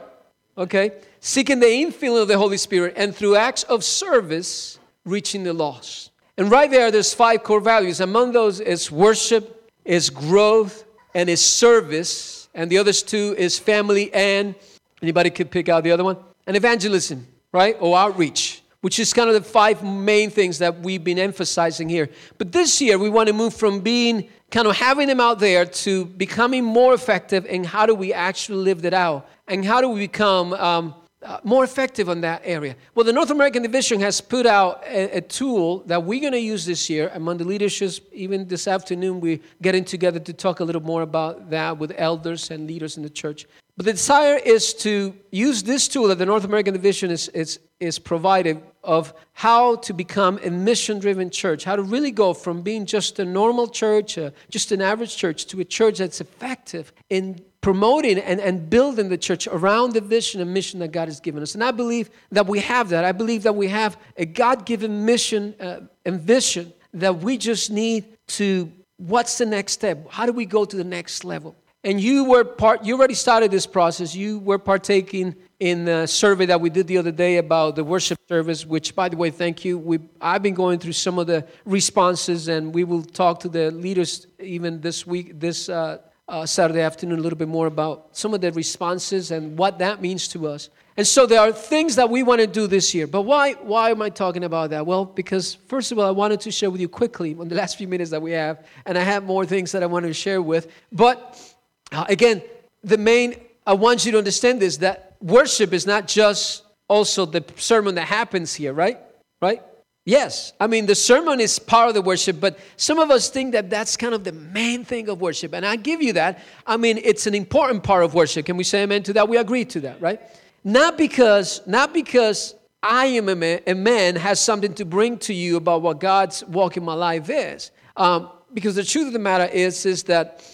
Okay? 0.57 0.93
Seeking 1.21 1.61
the 1.61 1.67
infilling 1.67 2.23
of 2.23 2.29
the 2.29 2.39
Holy 2.39 2.57
Spirit, 2.57 2.95
and 2.97 3.15
through 3.15 3.37
acts 3.37 3.65
of 3.65 3.83
service, 3.85 4.79
reaching 5.05 5.43
the 5.43 5.53
lost. 5.53 6.11
And 6.37 6.51
right 6.51 6.71
there, 6.71 6.91
there's 6.91 7.13
five 7.13 7.43
core 7.43 7.61
values. 7.61 8.01
Among 8.01 8.33
those 8.33 8.61
is 8.61 8.91
worship, 8.91 9.71
is 9.85 10.09
growth, 10.09 10.85
and 11.15 11.29
is 11.29 11.45
service. 11.45 12.49
And 12.55 12.71
the 12.71 12.79
others 12.79 13.03
two 13.03 13.35
is 13.37 13.59
family 13.59 14.13
and, 14.15 14.55
anybody 15.03 15.31
could 15.31 15.51
pick 15.51 15.69
out 15.69 15.85
the 15.85 15.91
other 15.91 16.05
one? 16.05 16.17
And 16.47 16.57
evangelism 16.57 17.27
right? 17.53 17.77
Or 17.81 17.97
outreach, 17.97 18.63
which 18.81 18.99
is 18.99 19.13
kind 19.13 19.29
of 19.29 19.35
the 19.35 19.43
five 19.43 19.83
main 19.85 20.31
things 20.31 20.59
that 20.59 20.81
we've 20.81 21.05
been 21.05 21.19
emphasizing 21.19 21.89
here. 21.89 22.09
But 22.39 22.53
this 22.53 22.81
year, 22.81 22.99
we 22.99 23.11
want 23.11 23.29
to 23.29 23.33
move 23.33 23.55
from 23.55 23.81
being 23.81 24.29
kind 24.51 24.67
of 24.67 24.77
having 24.77 25.09
them 25.09 25.21
out 25.21 25.39
there 25.39 25.65
to 25.65 26.05
becoming 26.05 26.65
more 26.65 26.93
effective 26.93 27.47
in 27.47 27.65
how 27.65 27.87
do 27.87 27.95
we 27.95 28.13
actually 28.13 28.59
live 28.59 28.83
that 28.83 28.95
out 28.95 29.29
and 29.49 29.65
how 29.65 29.81
do 29.81 29.89
we 29.89 30.01
become 30.01 30.53
um, 30.55 30.95
uh, 31.23 31.39
more 31.45 31.63
effective 31.63 32.09
on 32.09 32.21
that 32.21 32.43
area. 32.45 32.75
Well, 32.95 33.05
the 33.05 33.13
North 33.13 33.31
American 33.31 33.63
Division 33.63 34.01
has 34.01 34.21
put 34.21 34.45
out 34.45 34.83
a, 34.85 35.19
a 35.19 35.21
tool 35.21 35.85
that 35.87 36.03
we're 36.03 36.21
going 36.21 36.33
to 36.33 36.41
use 36.41 36.67
this 36.67 36.91
year 36.91 37.11
among 37.15 37.39
the 37.39 37.45
leadership. 37.45 37.93
Even 38.13 38.49
this 38.49 38.67
afternoon, 38.67 39.21
we're 39.21 39.39
getting 39.61 39.85
together 39.85 40.19
to 40.19 40.33
talk 40.33 40.61
a 40.61 40.65
little 40.65 40.83
more 40.83 41.03
about 41.03 41.49
that 41.51 41.79
with 41.79 41.93
elders 41.97 42.51
and 42.51 42.67
leaders 42.67 42.97
in 42.97 43.03
the 43.05 43.11
church. 43.11 43.47
But 43.77 43.87
the 43.87 43.93
desire 43.93 44.37
is 44.37 44.75
to 44.75 45.15
use 45.31 45.63
this 45.63 45.89
tool 45.89 46.09
that 46.09 46.19
the 46.19 46.27
North 46.27 46.45
American 46.45 46.75
Division 46.75 47.11
is, 47.11 47.29
is, 47.29 47.59
is 47.81 47.99
provided 47.99 48.63
of 48.85 49.15
how 49.33 49.77
to 49.77 49.95
become 49.95 50.39
a 50.45 50.51
mission 50.51 50.99
driven 50.99 51.31
church, 51.31 51.65
how 51.65 51.77
to 51.77 51.83
really 51.83 52.11
go 52.11 52.35
from 52.35 52.61
being 52.61 52.85
just 52.85 53.19
a 53.19 53.25
normal 53.25 53.67
church, 53.67 54.19
uh, 54.19 54.31
just 54.51 54.73
an 54.73 54.83
average 54.83 55.17
church, 55.17 55.47
to 55.47 55.61
a 55.61 55.65
church 55.65 55.99
that's 55.99 56.21
effective 56.21 56.93
in 57.09 57.41
promoting 57.63 58.19
and, 58.19 58.41
and 58.41 58.69
building 58.69 59.09
the 59.09 59.17
church 59.17 59.47
around 59.47 59.95
the 59.95 60.01
vision 60.01 60.41
and 60.43 60.53
mission 60.53 60.81
that 60.81 60.93
God 60.93 61.09
has 61.09 61.21
given 61.21 61.43
us. 61.43 61.55
And 61.55 61.65
I 61.65 61.71
believe 61.71 62.11
that 62.31 62.47
we 62.47 62.59
have 62.59 62.91
that. 62.91 63.05
I 63.05 63.13
believe 63.13 63.45
that 63.45 63.55
we 63.55 63.69
have 63.69 63.97
a 64.17 64.27
God 64.27 64.67
given 64.67 65.07
mission 65.07 65.55
uh, 65.61 65.81
and 66.05 66.21
vision 66.21 66.73
that 66.93 67.21
we 67.21 67.39
just 67.39 67.71
need 67.71 68.05
to 68.27 68.71
what's 68.99 69.39
the 69.39 69.47
next 69.47 69.73
step? 69.73 70.07
How 70.11 70.27
do 70.27 70.33
we 70.33 70.45
go 70.45 70.65
to 70.65 70.77
the 70.77 70.85
next 70.85 71.25
level? 71.25 71.57
And 71.85 72.01
you 72.01 72.25
were 72.25 72.45
part, 72.45 72.85
you 72.85 72.97
already 72.97 73.15
started 73.15 73.51
this 73.51 73.67
process. 73.67 74.15
You 74.15 74.39
were 74.39 74.59
partaking 74.59 75.35
in 75.59 75.85
the 75.85 76.07
survey 76.07 76.47
that 76.47 76.61
we 76.61 76.71
did 76.71 76.87
the 76.87 76.99
other 76.99 77.11
day 77.11 77.39
about 77.39 77.75
the 77.75 77.83
worship 77.83 78.19
service, 78.29 78.65
which, 78.65 78.95
by 78.95 79.09
the 79.09 79.17
way, 79.17 79.31
thank 79.31 79.65
you. 79.65 79.79
We, 79.79 79.99
I've 80.21 80.43
been 80.43 80.55
going 80.55 80.79
through 80.79 80.93
some 80.93 81.19
of 81.19 81.27
the 81.27 81.45
responses, 81.65 82.47
and 82.47 82.73
we 82.73 82.85
will 82.85 83.03
talk 83.03 83.41
to 83.41 83.49
the 83.49 83.73
leaders 83.73 84.29
even 84.39 84.81
this 84.81 85.05
week, 85.07 85.41
this 85.41 85.69
uh, 85.69 85.99
uh, 86.29 86.47
Saturday 86.47 86.81
afternoon, 86.81 87.19
a 87.19 87.23
little 87.23 87.39
bit 87.39 87.49
more 87.49 87.67
about 87.67 88.17
some 88.17 88.33
of 88.33 88.41
the 88.41 88.53
responses 88.53 89.33
and 89.33 89.59
what 89.59 89.81
that 89.81 90.01
means 90.01 90.29
to 90.29 90.47
us. 90.47 90.71
And 90.97 91.07
so 91.07 91.27
there 91.27 91.41
are 91.41 91.53
things 91.53 91.97
that 91.97 92.11
we 92.11 92.23
want 92.23 92.43
to 92.43 92.47
do 92.47 92.67
this 92.67 92.95
year. 92.95 93.07
But 93.07 93.23
why, 93.23 93.55
why 93.55 93.91
am 93.91 94.03
I 94.03 94.11
talking 94.11 94.45
about 94.45 94.71
that? 94.71 94.87
Well, 94.87 95.05
because 95.05 95.55
first 95.67 95.91
of 95.91 95.99
all, 95.99 96.07
I 96.07 96.11
wanted 96.11 96.41
to 96.43 96.51
share 96.51 96.71
with 96.71 96.81
you 96.81 96.89
quickly 96.89 97.35
on 97.39 97.49
the 97.49 97.55
last 97.63 97.77
few 97.77 97.89
minutes 97.89 98.11
that 98.11 98.23
we 98.23 98.33
have, 98.33 98.67
and 98.87 98.97
I 98.97 99.03
have 99.03 99.25
more 99.25 99.45
things 99.47 99.73
that 99.73 99.83
I 99.83 99.87
want 99.87 100.07
to 100.07 100.13
share 100.13 100.43
with. 100.43 100.71
But 100.93 101.52
uh, 101.93 102.05
again, 102.09 102.43
the 102.83 102.99
main, 102.99 103.37
I 103.67 103.75
want 103.75 104.05
you 104.05 104.13
to 104.13 104.19
understand 104.19 104.61
this 104.61 104.79
that 104.79 105.17
worship 105.21 105.73
is 105.73 105.87
not 105.87 106.09
just 106.09 106.65
also 106.89 107.25
the 107.25 107.45
sermon 107.57 107.95
that 107.95 108.09
happens 108.09 108.55
here, 108.55 108.73
right? 108.73 108.99
Right? 109.41 109.63
Yes, 110.05 110.53
I 110.59 110.67
mean, 110.67 110.87
the 110.87 110.97
sermon 110.97 111.39
is 111.41 111.61
part 111.61 111.89
of 111.89 111.95
the 111.95 112.03
worship, 112.03 112.41
but 112.41 112.59
some 112.77 112.99
of 112.99 113.13
us 113.13 113.31
think 113.31 113.53
that 113.53 113.71
that's 113.71 113.97
kind 113.97 114.15
of 114.15 114.25
the 114.25 114.33
main 114.33 114.85
thing 114.85 115.09
of 115.09 115.21
worship. 115.21 115.55
And 115.55 115.65
I 115.65 115.77
give 115.77 116.03
you 116.03 116.15
that. 116.15 116.43
I 116.67 116.77
mean, 116.77 116.99
it's 116.99 117.29
an 117.29 117.37
important 117.37 117.85
part 117.85 118.03
of 118.03 118.13
worship. 118.13 118.47
Can 118.47 118.57
we 118.57 118.65
say 118.65 118.83
amen 118.83 119.05
to 119.05 119.13
that? 119.13 119.29
We 119.29 119.37
agree 119.37 119.65
to 119.67 119.81
that, 119.81 120.01
right? 120.01 120.21
Not 120.65 120.99
because, 120.99 121.61
not 121.67 121.95
because 121.95 122.57
I 122.83 123.07
am 123.07 123.29
a 123.29 123.37
man, 123.37 123.61
a 123.65 123.75
man 123.75 124.17
has 124.17 124.41
something 124.41 124.75
to 124.75 124.85
bring 124.85 125.19
to 125.19 125.33
you 125.33 125.57
about 125.57 125.83
what 125.83 126.01
God's 126.01 126.45
walk 126.47 126.77
in 126.77 126.85
my 126.85 126.95
life 126.95 127.31
is. 127.31 127.71
Um, 127.97 128.31
because 128.53 128.75
the 128.75 128.85
truth 128.85 129.07
of 129.07 129.13
the 129.13 129.21
matter 129.21 129.45
is, 129.45 129.87
is 129.87 130.03
that 130.05 130.45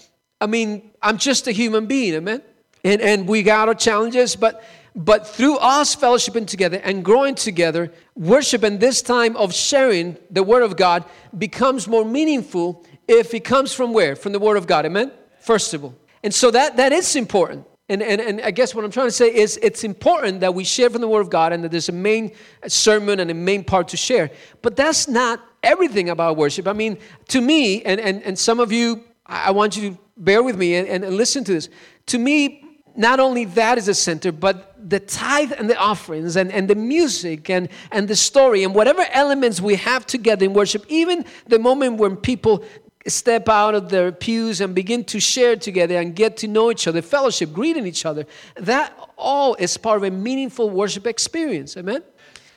I 0.41 0.47
mean, 0.47 0.91
I'm 1.01 1.17
just 1.17 1.47
a 1.47 1.51
human 1.51 1.85
being, 1.85 2.13
amen? 2.15 2.41
And, 2.83 3.01
and 3.01 3.27
we 3.27 3.43
got 3.43 3.67
our 3.67 3.75
challenges, 3.75 4.35
but, 4.35 4.63
but 4.95 5.27
through 5.27 5.57
us 5.57 5.95
fellowshipping 5.95 6.47
together 6.47 6.79
and 6.83 7.03
growing 7.03 7.35
together, 7.35 7.91
worship 8.15 8.63
and 8.63 8.79
this 8.79 9.01
time 9.01 9.35
of 9.35 9.53
sharing 9.53 10.17
the 10.31 10.43
Word 10.43 10.63
of 10.63 10.77
God 10.77 11.03
becomes 11.37 11.87
more 11.87 12.05
meaningful 12.05 12.85
if 13.07 13.33
it 13.33 13.43
comes 13.43 13.73
from 13.73 13.91
where? 13.91 14.15
From 14.15 14.31
the 14.31 14.39
Word 14.39 14.55
of 14.55 14.67
God, 14.67 14.85
amen? 14.85 15.11
First 15.41 15.73
of 15.73 15.83
all. 15.83 15.95
And 16.23 16.33
so 16.33 16.51
that, 16.51 16.77
that 16.77 16.91
is 16.91 17.15
important. 17.15 17.65
And, 17.89 18.03
and, 18.03 18.21
and 18.21 18.41
I 18.41 18.51
guess 18.51 18.75
what 18.75 18.85
I'm 18.85 18.91
trying 18.91 19.07
to 19.07 19.11
say 19.11 19.33
is 19.33 19.57
it's 19.63 19.83
important 19.83 20.41
that 20.41 20.53
we 20.53 20.63
share 20.63 20.89
from 20.91 21.01
the 21.01 21.07
Word 21.07 21.21
of 21.21 21.29
God 21.31 21.51
and 21.53 21.63
that 21.63 21.71
there's 21.71 21.89
a 21.89 21.93
main 21.93 22.31
sermon 22.67 23.19
and 23.19 23.31
a 23.31 23.33
main 23.33 23.63
part 23.63 23.87
to 23.89 23.97
share. 23.97 24.29
But 24.61 24.75
that's 24.75 25.07
not 25.07 25.43
everything 25.63 26.09
about 26.09 26.37
worship. 26.37 26.67
I 26.67 26.73
mean, 26.73 26.97
to 27.29 27.41
me, 27.41 27.81
and, 27.81 27.99
and, 27.99 28.21
and 28.23 28.37
some 28.37 28.59
of 28.59 28.71
you, 28.71 29.03
I 29.29 29.51
want 29.51 29.77
you 29.77 29.91
to 29.91 29.97
bear 30.17 30.41
with 30.41 30.57
me 30.57 30.75
and, 30.75 30.87
and, 30.87 31.15
listen 31.15 31.43
to 31.43 31.53
this. 31.53 31.69
To 32.07 32.17
me, 32.17 32.65
not 32.95 33.19
only 33.19 33.45
that 33.45 33.77
is 33.77 33.85
the 33.85 33.93
center, 33.93 34.31
but 34.31 34.75
the 34.89 34.99
tithe 34.99 35.53
and 35.57 35.69
the 35.69 35.77
offerings 35.77 36.35
and, 36.35 36.51
and 36.51 36.67
the 36.67 36.75
music 36.75 37.49
and, 37.49 37.69
and 37.91 38.07
the 38.07 38.15
story 38.15 38.63
and 38.63 38.73
whatever 38.73 39.05
elements 39.11 39.61
we 39.61 39.75
have 39.75 40.07
together 40.07 40.45
in 40.45 40.53
worship, 40.53 40.83
even 40.89 41.23
the 41.47 41.59
moment 41.59 41.97
when 41.97 42.17
people 42.17 42.63
step 43.07 43.47
out 43.47 43.75
of 43.75 43.89
their 43.89 44.11
pews 44.11 44.61
and 44.61 44.73
begin 44.73 45.03
to 45.03 45.19
share 45.19 45.55
together 45.55 45.97
and 45.97 46.15
get 46.15 46.35
to 46.37 46.47
know 46.47 46.71
each 46.71 46.87
other, 46.87 47.01
fellowship, 47.01 47.53
greeting 47.53 47.85
each 47.85 48.05
other, 48.05 48.25
that 48.55 48.93
all 49.15 49.55
is 49.55 49.77
part 49.77 49.97
of 49.97 50.03
a 50.03 50.11
meaningful 50.11 50.69
worship 50.69 51.05
experience. 51.05 51.77
Amen? 51.77 52.03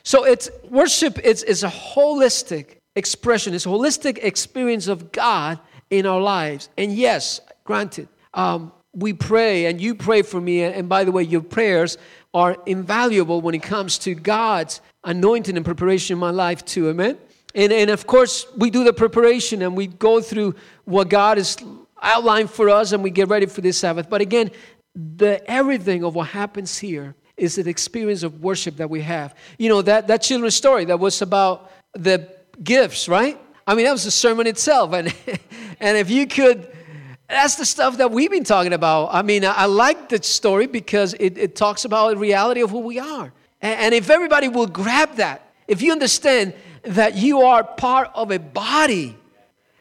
So 0.01 0.25
it's 0.25 0.49
worship 0.69 1.19
is, 1.19 1.43
is 1.43 1.63
a 1.63 1.69
holistic 1.69 2.79
expression, 2.95 3.53
it's 3.53 3.65
a 3.65 3.69
holistic 3.69 4.19
experience 4.21 4.87
of 4.87 5.11
God 5.11 5.59
in 5.97 6.05
our 6.05 6.21
lives. 6.21 6.69
And 6.77 6.91
yes, 6.93 7.41
Granted, 7.63 8.09
um, 8.33 8.73
we 8.93 9.13
pray 9.13 9.65
and 9.65 9.79
you 9.79 9.95
pray 9.95 10.21
for 10.21 10.39
me. 10.39 10.63
And 10.63 10.89
by 10.89 11.03
the 11.03 11.11
way, 11.11 11.23
your 11.23 11.41
prayers 11.41 11.97
are 12.33 12.57
invaluable 12.65 13.41
when 13.41 13.55
it 13.55 13.63
comes 13.63 13.97
to 13.99 14.13
God's 14.13 14.81
anointing 15.03 15.55
and 15.55 15.65
preparation 15.65 16.15
in 16.15 16.19
my 16.19 16.31
life 16.31 16.65
too. 16.65 16.89
Amen. 16.89 17.17
And, 17.55 17.71
and 17.71 17.89
of 17.89 18.05
course, 18.05 18.45
we 18.57 18.69
do 18.69 18.83
the 18.83 18.93
preparation 18.93 19.61
and 19.61 19.77
we 19.77 19.87
go 19.87 20.19
through 20.19 20.55
what 20.85 21.09
God 21.09 21.37
has 21.37 21.57
outlined 22.01 22.49
for 22.49 22.69
us 22.69 22.91
and 22.91 23.01
we 23.01 23.11
get 23.11 23.29
ready 23.29 23.45
for 23.45 23.61
this 23.61 23.77
Sabbath. 23.77 24.09
But 24.09 24.21
again, 24.21 24.51
the 24.95 25.41
everything 25.49 26.03
of 26.03 26.15
what 26.15 26.27
happens 26.29 26.77
here 26.77 27.15
is 27.37 27.57
an 27.57 27.67
experience 27.67 28.23
of 28.23 28.41
worship 28.41 28.77
that 28.77 28.89
we 28.89 29.01
have. 29.01 29.35
You 29.57 29.69
know, 29.69 29.81
that, 29.83 30.07
that 30.07 30.21
children's 30.21 30.55
story 30.55 30.85
that 30.85 30.99
was 30.99 31.21
about 31.21 31.71
the 31.93 32.29
gifts, 32.63 33.07
right? 33.07 33.39
I 33.65 33.75
mean, 33.75 33.85
that 33.85 33.91
was 33.91 34.05
a 34.05 34.11
sermon 34.11 34.47
itself. 34.47 34.93
And, 34.93 35.13
and 35.79 35.97
if 35.97 36.09
you 36.09 36.27
could, 36.27 36.67
that's 37.29 37.55
the 37.55 37.65
stuff 37.65 37.97
that 37.97 38.11
we've 38.11 38.31
been 38.31 38.43
talking 38.43 38.73
about. 38.73 39.09
I 39.11 39.21
mean, 39.21 39.43
I, 39.45 39.65
like 39.65 40.09
the 40.09 40.21
story 40.21 40.67
because 40.67 41.13
it, 41.15 41.37
it 41.37 41.55
talks 41.55 41.85
about 41.85 42.09
the 42.09 42.17
reality 42.17 42.61
of 42.61 42.69
who 42.69 42.79
we 42.79 42.99
are. 42.99 43.31
And, 43.61 43.79
and 43.79 43.93
if 43.93 44.09
everybody 44.09 44.47
will 44.49 44.67
grab 44.67 45.15
that, 45.15 45.51
if 45.67 45.81
you 45.81 45.91
understand 45.91 46.53
that 46.83 47.15
you 47.15 47.41
are 47.41 47.63
part 47.63 48.11
of 48.13 48.31
a 48.31 48.39
body, 48.39 49.17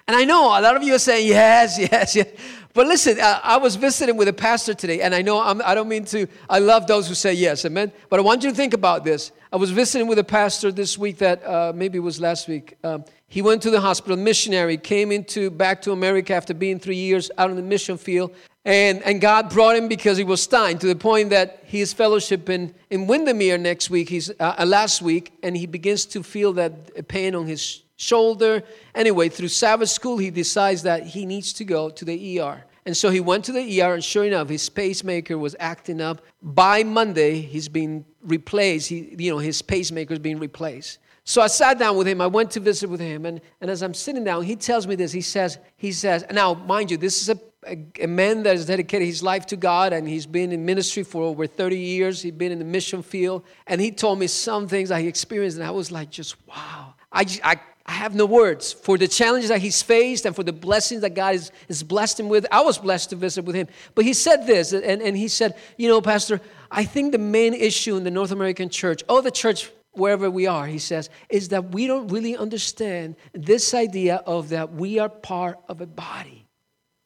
and 0.07 0.17
I 0.17 0.25
know 0.25 0.47
a 0.47 0.61
lot 0.61 0.77
of 0.77 0.83
you 0.83 0.95
are 0.95 0.99
saying, 0.99 1.29
yes, 1.29 1.79
yes, 1.93 2.17
yes. 2.17 2.29
But 2.75 2.87
listen, 2.87 3.21
I, 3.21 3.41
I 3.43 3.57
was 3.59 3.77
visiting 3.77 4.17
with 4.17 4.29
a 4.29 4.33
pastor 4.33 4.73
today, 4.73 5.03
and 5.03 5.15
I 5.15 5.21
know 5.21 5.43
I'm, 5.43 5.61
I 5.61 5.75
do 5.75 5.81
not 5.81 5.89
mean 5.89 6.05
to, 6.07 6.27
I 6.49 6.59
love 6.59 6.87
those 6.87 7.07
who 7.07 7.15
say 7.15 7.35
yes, 7.35 7.65
amen. 7.67 7.93
But 8.09 8.19
I 8.19 8.23
want 8.23 8.43
you 8.43 8.51
to 8.51 8.57
think 8.57 8.73
about 8.73 9.05
this. 9.05 9.31
I 9.53 9.57
was 9.57 9.71
visiting 9.71 10.07
with 10.07 10.19
a 10.19 10.25
pastor 10.25 10.73
this 10.73 10.97
week 10.97 11.19
that 11.19 11.47
uh, 11.47 11.73
maybe 11.75 11.99
was 11.99 12.19
last 12.19 12.49
week. 12.49 12.79
Um, 12.83 13.05
he 13.33 13.41
went 13.41 13.63
to 13.63 13.71
the 13.71 13.81
hospital, 13.81 14.19
missionary, 14.19 14.77
came 14.77 15.11
into 15.11 15.49
back 15.49 15.81
to 15.81 15.93
America 15.93 16.35
after 16.35 16.53
being 16.53 16.79
three 16.79 16.97
years 16.97 17.31
out 17.39 17.49
in 17.49 17.57
the 17.57 17.63
mission 17.63 17.97
field. 17.97 18.35
And, 18.67 19.03
and 19.05 19.23
God 19.23 19.49
brought 19.49 19.75
him 19.75 19.89
because 19.89 20.19
he 20.19 20.23
was 20.23 20.47
dying 20.47 20.79
to 20.81 20.87
the 20.87 20.97
point 20.97 21.31
that 21.31 21.63
he 21.65 21.81
is 21.81 21.95
fellowship 21.95 22.51
in, 22.51 22.75
in 22.91 23.07
Windermere 23.07 23.57
next 23.57 23.89
week, 23.89 24.11
he's, 24.11 24.29
uh, 24.29 24.57
uh, 24.59 24.67
last 24.67 25.01
week, 25.01 25.33
and 25.43 25.57
he 25.57 25.65
begins 25.65 26.05
to 26.05 26.23
feel 26.23 26.53
that 26.53 27.09
pain 27.09 27.35
on 27.35 27.47
his 27.47 27.85
shoulder. 27.97 28.63
Anyway, 28.95 29.31
through 29.31 29.49
Sabbath 29.49 29.89
school, 29.89 30.19
he 30.19 30.29
decides 30.29 30.83
that 30.83 31.07
he 31.07 31.25
needs 31.25 31.55
to 31.55 31.65
go 31.65 31.89
to 31.89 32.05
the 32.05 32.39
ER. 32.39 32.63
And 32.85 32.95
so 32.95 33.09
he 33.09 33.21
went 33.21 33.47
to 33.47 33.53
the 33.53 33.81
ER, 33.81 33.95
and 33.95 34.05
sure 34.05 34.25
enough, 34.25 34.51
his 34.51 34.69
pacemaker 34.69 35.39
was 35.39 35.57
acting 35.59 36.03
up. 36.03 36.21
By 36.43 36.83
Monday, 36.83 37.41
he's 37.41 37.71
been 37.71 38.05
replaced. 38.23 38.91
He, 38.91 39.15
you 39.19 39.31
know, 39.31 39.39
his 39.39 39.63
pacemaker's 39.63 40.19
being 40.19 40.39
replaced. 40.39 40.99
So 41.25 41.41
I 41.41 41.47
sat 41.47 41.79
down 41.79 41.97
with 41.97 42.09
him. 42.09 42.21
I 42.21 42.27
went 42.27 42.51
to 42.53 42.61
visit 42.61 42.91
with 42.91 43.01
him, 43.01 43.27
and, 43.27 43.41
and 43.61 43.71
as 43.71 43.83
I'm 43.83 43.95
sitting 43.95 44.25
down, 44.25 44.43
he 44.43 44.57
tells 44.57 44.87
me 44.87 44.97
this. 44.97 45.13
He 45.13 45.21
says, 45.21 45.59
he 45.77 45.93
says, 45.93 46.25
now 46.33 46.55
mind 46.55 46.91
you, 46.91 46.97
this 46.97 47.23
is 47.23 47.29
a, 47.29 47.41
a, 47.67 48.05
a 48.05 48.07
man 48.09 48.43
that 48.43 48.57
has 48.57 48.67
dedicated 48.67 49.07
his 49.07 49.23
life 49.23 49.47
to 49.47 49.57
God, 49.57 49.93
and 49.93 50.09
he's 50.09 50.27
been 50.27 50.51
in 50.51 50.65
ministry 50.65 51.05
for 51.05 51.23
over 51.23 51.47
30 51.47 51.79
years. 51.79 52.23
He's 52.23 52.33
been 52.33 52.51
in 52.51 52.59
the 52.59 52.65
mission 52.65 53.03
field, 53.03 53.45
and 53.69 53.81
he 53.81 53.93
told 53.93 54.19
me 54.19 54.27
some 54.27 54.67
things 54.67 54.89
that 54.89 55.01
he 55.01 55.07
experienced, 55.07 55.59
and 55.59 55.67
I 55.67 55.71
was 55.71 55.93
like, 55.93 56.11
just 56.11 56.37
wow. 56.49 56.95
I, 57.13 57.27
I 57.45 57.61
I 57.85 57.93
have 57.93 58.15
no 58.15 58.27
words 58.27 58.73
for 58.73 58.97
the 58.97 59.09
challenges 59.09 59.49
that 59.49 59.61
he's 59.61 59.83
faced 59.83 60.25
and 60.25 60.37
for 60.37 60.45
the 60.45 60.53
blessings 60.53 61.01
that 61.01 61.15
God 61.15 61.33
has, 61.33 61.51
has 61.67 61.83
blessed 61.83 62.21
him 62.21 62.29
with. 62.29 62.47
I 62.53 62.61
was 62.61 62.79
blessed 62.79 63.11
to 63.11 63.17
visit 63.17 63.45
with 63.45 63.57
him. 63.57 63.67
But 63.95 64.05
he 64.05 64.13
said 64.13 64.47
this, 64.47 64.73
and, 64.73 65.03
and 65.03 65.17
he 65.17 65.27
said, 65.27 65.57
You 65.77 65.89
know, 65.89 66.01
Pastor, 66.01 66.41
I 66.71 66.85
think 66.85 67.11
the 67.11 67.19
main 67.19 67.55
issue 67.55 67.97
in 67.97 68.05
the 68.05 68.11
North 68.11 68.31
American 68.31 68.69
church, 68.69 69.03
oh, 69.09 69.21
the 69.21 69.33
church 69.33 69.71
wherever 69.93 70.31
we 70.31 70.47
are, 70.47 70.67
he 70.67 70.79
says, 70.79 71.11
is 71.29 71.49
that 71.49 71.73
we 71.73 71.87
don't 71.87 72.09
really 72.09 72.37
understand 72.37 73.17
this 73.33 73.75
idea 73.75 74.17
of 74.27 74.51
that 74.51 74.73
we 74.73 74.99
are 74.99 75.09
part 75.09 75.59
of 75.69 75.81
a 75.81 75.87
body. 75.87 76.47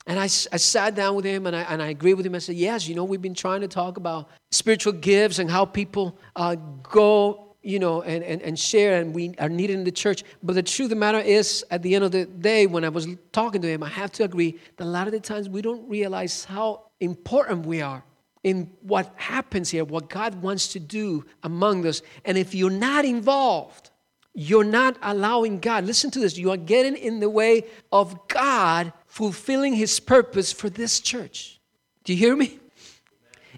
And 0.07 0.21
I, 0.21 0.25
I 0.25 0.29
sat 0.29 0.95
down 0.95 1.17
with 1.17 1.25
him 1.25 1.47
and 1.47 1.57
I, 1.57 1.63
and 1.63 1.83
I 1.83 1.89
agreed 1.89 2.15
with 2.15 2.25
him. 2.25 2.35
I 2.35 2.39
said, 2.39 2.55
Yes, 2.55 2.87
you 2.87 2.95
know, 2.95 3.03
we've 3.03 3.23
been 3.23 3.35
trying 3.35 3.63
to 3.63 3.69
talk 3.69 3.97
about 3.97 4.29
spiritual 4.53 4.93
gifts 4.93 5.41
and 5.41 5.51
how 5.51 5.65
people 5.65 6.17
uh, 6.37 6.55
go 6.83 7.47
you 7.67 7.81
know, 7.81 8.01
and, 8.03 8.23
and, 8.23 8.41
and 8.43 8.57
share, 8.57 9.01
and 9.01 9.13
we 9.13 9.35
are 9.41 9.49
needed 9.49 9.75
in 9.75 9.83
the 9.83 9.91
church. 9.91 10.23
But 10.41 10.53
the 10.53 10.63
truth 10.63 10.87
of 10.87 10.91
the 10.91 10.97
matter 10.97 11.19
is, 11.19 11.65
at 11.69 11.83
the 11.83 11.97
end 11.97 12.05
of 12.05 12.13
the 12.13 12.25
day, 12.25 12.69
when 12.69 12.85
I 12.85 12.89
was 12.89 13.09
talking 13.33 13.61
to 13.61 13.69
him, 13.69 13.83
I 13.83 13.89
have 13.89 14.13
to 14.13 14.23
agree 14.23 14.57
that 14.77 14.85
a 14.85 14.87
lot 14.87 15.09
of 15.09 15.13
the 15.13 15.19
times 15.19 15.49
we 15.49 15.63
don't 15.63 15.89
realize 15.89 16.45
how 16.45 16.85
important 17.01 17.67
we 17.67 17.83
are 17.83 18.05
in 18.47 18.71
what 18.83 19.13
happens 19.17 19.71
here, 19.71 19.85
what 19.85 20.09
God 20.09 20.41
wants 20.41 20.69
to 20.69 20.79
do 20.79 21.25
among 21.43 21.85
us. 21.85 22.01
And 22.25 22.39
if 22.39 22.55
you're 22.55 22.71
not 22.71 23.05
involved, 23.05 23.91
you're 24.35 24.63
not 24.63 24.97
allowing 25.03 25.59
God, 25.59 25.85
listen 25.85 26.13
to 26.13 26.21
this, 26.21 26.39
you 26.39 26.53
are 26.53 26.57
getting 26.57 26.95
in 26.95 27.19
the 27.19 27.29
way 27.29 27.65
of 27.91 28.29
God 28.29 28.93
fulfilling 29.09 29.75
his 29.75 29.99
purpose 29.99 30.53
for 30.53 30.71
this 30.71 31.01
church. 31.01 31.61
Do 32.05 32.13
you 32.13 32.21
hear 32.21 32.37
me? 32.37 32.61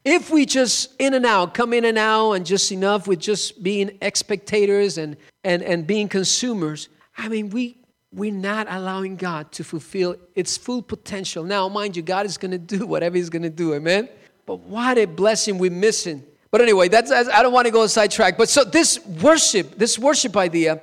If 0.06 0.30
we 0.30 0.46
just 0.46 0.94
in 0.98 1.12
and 1.12 1.26
out, 1.26 1.52
come 1.52 1.74
in 1.74 1.84
and 1.84 1.98
out, 1.98 2.32
and 2.32 2.46
just 2.46 2.72
enough 2.72 3.06
with 3.06 3.18
just 3.18 3.62
being 3.62 3.90
spectators 4.14 4.96
and, 4.96 5.18
and, 5.44 5.62
and 5.62 5.86
being 5.86 6.08
consumers, 6.08 6.88
I 7.18 7.28
mean, 7.28 7.50
we, 7.50 7.76
we're 8.10 8.32
not 8.32 8.68
allowing 8.70 9.16
God 9.16 9.52
to 9.52 9.64
fulfill 9.64 10.16
its 10.34 10.56
full 10.56 10.80
potential. 10.80 11.44
Now, 11.44 11.68
mind 11.68 11.94
you, 11.94 12.02
God 12.02 12.24
is 12.24 12.38
going 12.38 12.52
to 12.52 12.58
do 12.58 12.86
whatever 12.86 13.16
He's 13.16 13.28
going 13.28 13.42
to 13.42 13.50
do, 13.50 13.74
amen? 13.74 14.08
But 14.48 14.60
what 14.60 14.96
a 14.96 15.04
blessing 15.04 15.58
we're 15.58 15.70
missing. 15.70 16.24
But 16.50 16.62
anyway, 16.62 16.88
that's, 16.88 17.12
I 17.12 17.42
don't 17.42 17.52
want 17.52 17.66
to 17.66 17.70
go 17.70 17.86
sidetrack. 17.86 18.38
But 18.38 18.48
so 18.48 18.64
this 18.64 18.98
worship, 19.06 19.76
this 19.76 19.98
worship 19.98 20.38
idea 20.38 20.80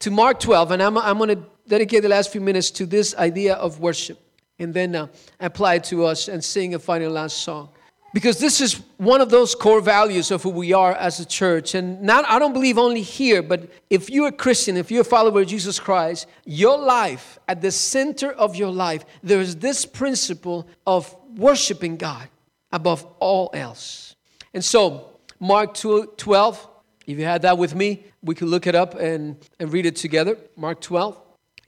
to 0.00 0.10
Mark 0.10 0.40
12, 0.40 0.72
and 0.72 0.82
I'm, 0.82 0.98
I'm 0.98 1.18
going 1.18 1.28
to 1.28 1.44
dedicate 1.68 2.02
the 2.02 2.08
last 2.08 2.32
few 2.32 2.40
minutes 2.40 2.72
to 2.72 2.86
this 2.86 3.14
idea 3.14 3.54
of 3.54 3.78
worship 3.78 4.18
and 4.58 4.74
then 4.74 4.96
uh, 4.96 5.06
apply 5.38 5.74
it 5.74 5.84
to 5.84 6.04
us 6.04 6.26
and 6.26 6.42
sing 6.42 6.74
a 6.74 6.78
final 6.80 7.12
last 7.12 7.38
song 7.38 7.68
because 8.12 8.38
this 8.38 8.60
is 8.60 8.80
one 8.96 9.20
of 9.20 9.30
those 9.30 9.54
core 9.54 9.80
values 9.80 10.30
of 10.30 10.42
who 10.42 10.50
we 10.50 10.72
are 10.72 10.92
as 10.94 11.18
a 11.18 11.24
church 11.24 11.74
and 11.74 12.00
not 12.00 12.24
i 12.28 12.38
don't 12.38 12.52
believe 12.52 12.78
only 12.78 13.02
here 13.02 13.42
but 13.42 13.68
if 13.90 14.08
you're 14.08 14.28
a 14.28 14.32
christian 14.32 14.76
if 14.76 14.92
you're 14.92 15.00
a 15.00 15.04
follower 15.04 15.40
of 15.40 15.48
jesus 15.48 15.80
christ 15.80 16.28
your 16.44 16.78
life 16.78 17.40
at 17.48 17.60
the 17.60 17.72
center 17.72 18.30
of 18.30 18.54
your 18.54 18.70
life 18.70 19.04
there's 19.24 19.56
this 19.56 19.84
principle 19.84 20.68
of 20.86 21.16
worshiping 21.36 21.96
god 21.96 22.28
above 22.74 23.06
all 23.20 23.50
else 23.54 24.14
and 24.52 24.62
so 24.62 25.08
mark 25.40 25.74
12 25.74 26.68
if 27.06 27.18
you 27.18 27.24
had 27.24 27.40
that 27.42 27.56
with 27.56 27.74
me 27.74 28.04
we 28.22 28.34
could 28.34 28.48
look 28.48 28.66
it 28.66 28.74
up 28.74 28.94
and, 28.94 29.36
and 29.58 29.72
read 29.72 29.86
it 29.86 29.96
together 29.96 30.36
mark 30.56 30.80
12 30.80 31.18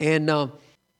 and 0.00 0.28
uh, 0.28 0.48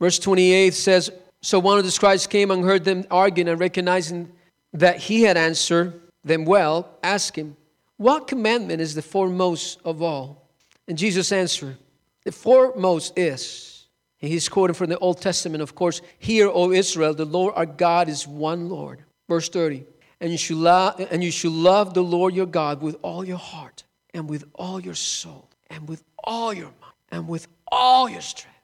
verse 0.00 0.18
28 0.18 0.72
says 0.72 1.10
so 1.46 1.58
one 1.58 1.78
of 1.78 1.84
the 1.84 1.90
scribes 1.90 2.26
came 2.26 2.50
and 2.50 2.64
heard 2.64 2.84
them 2.84 3.04
arguing 3.10 3.48
and 3.48 3.60
recognizing 3.60 4.32
that 4.72 4.98
he 4.98 5.22
had 5.22 5.36
answered 5.36 6.00
them 6.24 6.44
well, 6.44 6.98
asked 7.02 7.36
him, 7.36 7.56
What 7.96 8.26
commandment 8.26 8.80
is 8.80 8.94
the 8.94 9.02
foremost 9.02 9.78
of 9.84 10.02
all? 10.02 10.50
And 10.88 10.98
Jesus 10.98 11.32
answered, 11.32 11.76
The 12.24 12.32
foremost 12.32 13.16
is, 13.16 13.86
and 14.20 14.30
he's 14.30 14.48
quoting 14.48 14.74
from 14.74 14.90
the 14.90 14.98
Old 14.98 15.20
Testament, 15.20 15.62
of 15.62 15.74
course, 15.74 16.02
Hear, 16.18 16.48
O 16.48 16.72
Israel, 16.72 17.14
the 17.14 17.24
Lord 17.24 17.54
our 17.56 17.66
God 17.66 18.08
is 18.08 18.26
one 18.26 18.68
Lord. 18.68 19.04
Verse 19.28 19.48
30. 19.48 19.84
And 20.20 20.32
you 20.32 20.38
should 20.38 20.56
love, 20.56 21.00
and 21.10 21.22
you 21.22 21.30
should 21.30 21.52
love 21.52 21.94
the 21.94 22.02
Lord 22.02 22.34
your 22.34 22.46
God 22.46 22.80
with 22.80 22.96
all 23.02 23.24
your 23.24 23.38
heart, 23.38 23.84
and 24.14 24.28
with 24.30 24.44
all 24.54 24.80
your 24.80 24.94
soul, 24.94 25.48
and 25.68 25.88
with 25.88 26.02
all 26.24 26.54
your 26.54 26.72
mind, 26.80 26.94
and 27.10 27.28
with 27.28 27.48
all 27.70 28.08
your 28.08 28.22
strength. 28.22 28.56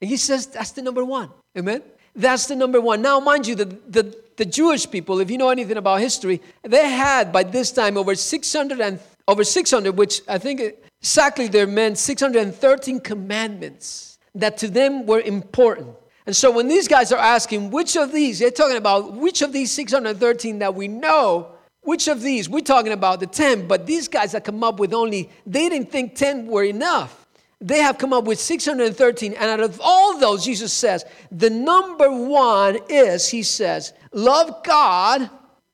And 0.00 0.08
he 0.08 0.16
says 0.16 0.46
that's 0.46 0.72
the 0.72 0.82
number 0.82 1.04
one. 1.04 1.30
Amen? 1.56 1.82
That's 2.16 2.46
the 2.46 2.56
number 2.56 2.80
one. 2.80 3.02
Now, 3.02 3.20
mind 3.20 3.46
you, 3.46 3.54
the, 3.54 3.64
the, 3.64 4.16
the 4.36 4.44
Jewish 4.44 4.90
people, 4.90 5.20
if 5.20 5.30
you 5.30 5.38
know 5.38 5.50
anything 5.50 5.76
about 5.76 6.00
history, 6.00 6.40
they 6.62 6.88
had 6.88 7.32
by 7.32 7.42
this 7.42 7.72
time 7.72 7.96
over 7.96 8.14
600 8.14 8.80
and 8.80 9.00
over 9.26 9.44
600, 9.44 9.96
which 9.96 10.22
I 10.28 10.38
think 10.38 10.60
exactly 11.00 11.48
they 11.48 11.66
meant 11.66 11.98
613 11.98 13.00
commandments 13.00 14.18
that 14.34 14.58
to 14.58 14.68
them 14.68 15.06
were 15.06 15.20
important. 15.20 15.96
And 16.26 16.34
so 16.34 16.50
when 16.50 16.68
these 16.68 16.88
guys 16.88 17.12
are 17.12 17.18
asking 17.18 17.70
which 17.70 17.96
of 17.96 18.12
these, 18.12 18.38
they're 18.38 18.50
talking 18.50 18.76
about 18.76 19.12
which 19.12 19.42
of 19.42 19.52
these 19.52 19.70
613 19.72 20.60
that 20.60 20.74
we 20.74 20.88
know, 20.88 21.52
which 21.82 22.08
of 22.08 22.22
these, 22.22 22.48
we're 22.48 22.60
talking 22.60 22.92
about 22.92 23.20
the 23.20 23.26
10, 23.26 23.68
but 23.68 23.86
these 23.86 24.08
guys 24.08 24.32
that 24.32 24.44
come 24.44 24.64
up 24.64 24.80
with 24.80 24.94
only, 24.94 25.30
they 25.46 25.68
didn't 25.68 25.90
think 25.92 26.14
10 26.14 26.46
were 26.46 26.64
enough 26.64 27.24
they 27.64 27.78
have 27.78 27.96
come 27.96 28.12
up 28.12 28.24
with 28.24 28.38
613. 28.38 29.32
And 29.32 29.42
out 29.42 29.60
of 29.60 29.80
all 29.82 30.18
those, 30.18 30.44
Jesus 30.44 30.72
says, 30.72 31.04
the 31.32 31.48
number 31.48 32.10
one 32.10 32.78
is, 32.90 33.28
he 33.28 33.42
says, 33.42 33.94
love 34.12 34.62
God. 34.62 35.30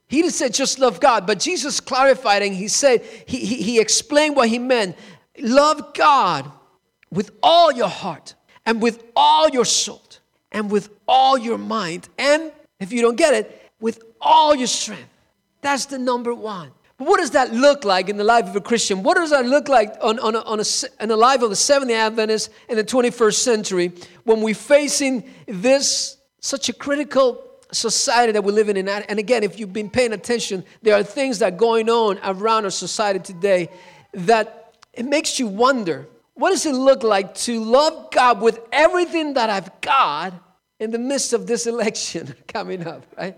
He 0.06 0.22
didn't 0.22 0.34
say 0.34 0.48
just 0.50 0.78
love 0.78 1.00
God, 1.00 1.26
but 1.26 1.40
Jesus 1.40 1.80
clarified 1.80 2.42
and 2.42 2.54
he 2.54 2.68
said, 2.68 3.02
he, 3.26 3.44
he, 3.44 3.56
he 3.56 3.80
explained 3.80 4.36
what 4.36 4.48
he 4.48 4.58
meant. 4.58 4.96
Love 5.38 5.94
God 5.94 6.50
with 7.10 7.32
all 7.42 7.72
your 7.72 7.88
heart 7.88 8.34
and 8.66 8.80
with 8.80 9.02
all 9.16 9.48
your 9.48 9.64
soul 9.64 10.02
and 10.52 10.70
with 10.70 10.90
all 11.06 11.38
your 11.38 11.58
mind. 11.58 12.08
And 12.18 12.52
if 12.78 12.92
you 12.92 13.02
don't 13.02 13.16
get 13.16 13.34
it, 13.34 13.70
with 13.80 14.02
all 14.20 14.54
your 14.54 14.66
strength. 14.66 15.08
That's 15.62 15.86
the 15.86 15.98
number 15.98 16.34
one. 16.34 16.70
But 16.98 17.08
what 17.08 17.18
does 17.18 17.30
that 17.30 17.52
look 17.52 17.84
like 17.84 18.10
in 18.10 18.18
the 18.18 18.24
life 18.24 18.46
of 18.46 18.54
a 18.56 18.60
Christian? 18.60 19.02
What 19.02 19.16
does 19.16 19.30
that 19.30 19.46
look 19.46 19.68
like 19.68 19.96
on, 20.02 20.18
on, 20.18 20.34
a, 20.34 20.40
on 20.40 20.60
a, 20.60 20.64
in 21.02 21.08
the 21.08 21.16
life 21.16 21.40
of 21.40 21.48
the 21.48 21.56
Seventh 21.56 21.90
Adventist 21.90 22.50
in 22.68 22.76
the 22.76 22.84
21st 22.84 23.34
century 23.34 23.92
when 24.24 24.42
we're 24.42 24.54
facing 24.54 25.24
this 25.46 26.18
such 26.40 26.68
a 26.68 26.74
critical 26.74 27.42
society 27.72 28.32
that 28.32 28.44
we 28.44 28.52
live 28.52 28.68
in? 28.68 28.86
And 28.86 29.18
again, 29.18 29.42
if 29.42 29.58
you've 29.58 29.72
been 29.72 29.88
paying 29.88 30.12
attention, 30.12 30.62
there 30.82 30.94
are 30.94 31.02
things 31.02 31.38
that 31.38 31.54
are 31.54 31.56
going 31.56 31.88
on 31.88 32.18
around 32.22 32.64
our 32.64 32.70
society 32.70 33.18
today 33.18 33.70
that 34.12 34.74
it 34.92 35.06
makes 35.06 35.38
you 35.38 35.46
wonder 35.46 36.06
what 36.34 36.50
does 36.50 36.66
it 36.66 36.74
look 36.74 37.02
like 37.02 37.34
to 37.34 37.62
love 37.62 38.10
God 38.10 38.40
with 38.40 38.60
everything 38.72 39.34
that 39.34 39.50
I've 39.50 39.80
got 39.80 40.34
in 40.78 40.90
the 40.90 40.98
midst 40.98 41.32
of 41.32 41.46
this 41.46 41.66
election 41.66 42.34
coming 42.48 42.86
up, 42.86 43.04
right? 43.16 43.36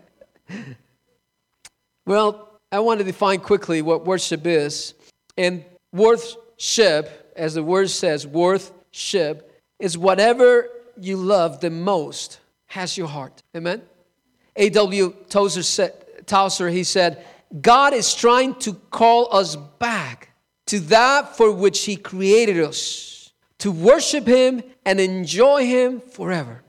Well, 2.06 2.48
I 2.70 2.80
want 2.80 2.98
to 2.98 3.04
define 3.04 3.40
quickly 3.40 3.82
what 3.82 4.06
worship 4.06 4.46
is. 4.46 4.94
And 5.36 5.64
worship, 5.92 7.32
as 7.36 7.54
the 7.54 7.62
word 7.62 7.90
says, 7.90 8.26
worship 8.26 9.60
is 9.78 9.96
whatever 9.98 10.68
you 10.96 11.16
love 11.16 11.60
the 11.60 11.70
most 11.70 12.40
has 12.66 12.96
your 12.96 13.08
heart. 13.08 13.42
Amen? 13.56 13.82
A.W. 14.56 15.14
Tozer 15.28 15.62
said, 15.62 16.26
Tauser, 16.26 16.68
he 16.68 16.84
said, 16.84 17.24
God 17.60 17.92
is 17.92 18.14
trying 18.14 18.54
to 18.60 18.74
call 18.74 19.34
us 19.34 19.56
back 19.56 20.31
to 20.72 20.80
that 20.80 21.36
for 21.36 21.52
which 21.52 21.84
He 21.84 21.96
created 21.96 22.58
us, 22.58 23.30
to 23.58 23.70
worship 23.70 24.26
Him 24.26 24.62
and 24.86 24.98
enjoy 24.98 25.66
Him 25.66 26.00
forever. 26.00 26.62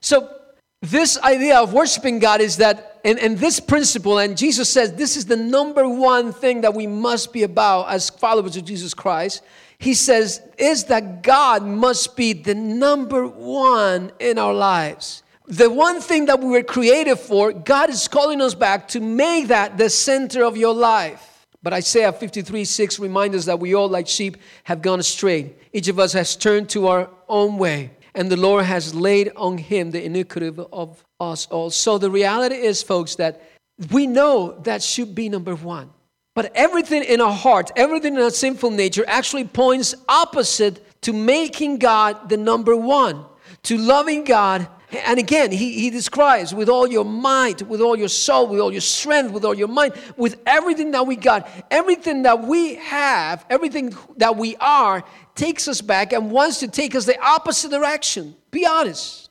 So, 0.00 0.32
this 0.80 1.18
idea 1.18 1.58
of 1.58 1.72
worshiping 1.72 2.20
God 2.20 2.40
is 2.40 2.58
that, 2.58 3.00
and, 3.04 3.18
and 3.18 3.36
this 3.36 3.58
principle, 3.58 4.20
and 4.20 4.36
Jesus 4.38 4.68
says 4.68 4.92
this 4.92 5.16
is 5.16 5.26
the 5.26 5.36
number 5.36 5.88
one 5.88 6.32
thing 6.32 6.60
that 6.60 6.72
we 6.72 6.86
must 6.86 7.32
be 7.32 7.42
about 7.42 7.88
as 7.88 8.10
followers 8.10 8.56
of 8.56 8.64
Jesus 8.64 8.94
Christ. 8.94 9.42
He 9.76 9.94
says, 9.94 10.40
is 10.56 10.84
that 10.84 11.24
God 11.24 11.64
must 11.64 12.16
be 12.16 12.34
the 12.34 12.54
number 12.54 13.26
one 13.26 14.12
in 14.20 14.38
our 14.38 14.54
lives. 14.54 15.24
The 15.48 15.68
one 15.68 16.00
thing 16.00 16.26
that 16.26 16.38
we 16.38 16.48
were 16.48 16.62
created 16.62 17.18
for, 17.18 17.52
God 17.52 17.90
is 17.90 18.06
calling 18.06 18.40
us 18.40 18.54
back 18.54 18.86
to 18.88 19.00
make 19.00 19.48
that 19.48 19.78
the 19.78 19.90
center 19.90 20.44
of 20.44 20.56
your 20.56 20.74
life. 20.74 21.31
But 21.62 21.72
Isaiah 21.72 22.12
53 22.12 22.64
6 22.64 22.98
reminds 22.98 23.36
us 23.36 23.44
that 23.44 23.60
we 23.60 23.74
all, 23.74 23.88
like 23.88 24.08
sheep, 24.08 24.36
have 24.64 24.82
gone 24.82 25.00
astray. 25.00 25.54
Each 25.72 25.88
of 25.88 25.98
us 25.98 26.12
has 26.12 26.34
turned 26.36 26.68
to 26.70 26.88
our 26.88 27.08
own 27.28 27.58
way 27.58 27.90
and 28.14 28.30
the 28.30 28.36
Lord 28.36 28.64
has 28.64 28.94
laid 28.94 29.32
on 29.36 29.58
him 29.58 29.90
the 29.90 30.04
iniquity 30.04 30.52
of 30.72 31.04
us 31.20 31.46
all. 31.46 31.70
So 31.70 31.98
the 31.98 32.10
reality 32.10 32.56
is, 32.56 32.82
folks, 32.82 33.14
that 33.16 33.42
we 33.90 34.06
know 34.06 34.58
that 34.64 34.82
should 34.82 35.14
be 35.14 35.28
number 35.28 35.54
one. 35.54 35.90
But 36.34 36.52
everything 36.54 37.04
in 37.04 37.20
our 37.20 37.32
heart, 37.32 37.70
everything 37.76 38.14
in 38.14 38.20
our 38.20 38.30
sinful 38.30 38.70
nature 38.70 39.04
actually 39.06 39.44
points 39.44 39.94
opposite 40.08 41.02
to 41.02 41.12
making 41.12 41.78
God 41.78 42.28
the 42.28 42.36
number 42.36 42.76
one, 42.76 43.24
to 43.64 43.76
loving 43.76 44.24
God 44.24 44.66
and 44.92 45.18
again, 45.18 45.50
he, 45.50 45.80
he 45.80 45.90
describes 45.90 46.54
with 46.54 46.68
all 46.68 46.86
your 46.86 47.04
might, 47.04 47.62
with 47.62 47.80
all 47.80 47.96
your 47.96 48.08
soul, 48.08 48.46
with 48.48 48.60
all 48.60 48.70
your 48.70 48.80
strength, 48.80 49.32
with 49.32 49.44
all 49.44 49.54
your 49.54 49.68
mind, 49.68 49.94
with 50.16 50.40
everything 50.46 50.90
that 50.90 51.06
we 51.06 51.16
got, 51.16 51.48
everything 51.70 52.22
that 52.22 52.42
we 52.42 52.74
have, 52.76 53.44
everything 53.48 53.96
that 54.18 54.36
we 54.36 54.56
are, 54.56 55.02
takes 55.34 55.66
us 55.68 55.80
back 55.80 56.12
and 56.12 56.30
wants 56.30 56.60
to 56.60 56.68
take 56.68 56.94
us 56.94 57.06
the 57.06 57.18
opposite 57.20 57.70
direction. 57.70 58.36
Be 58.50 58.66
honest. 58.66 59.30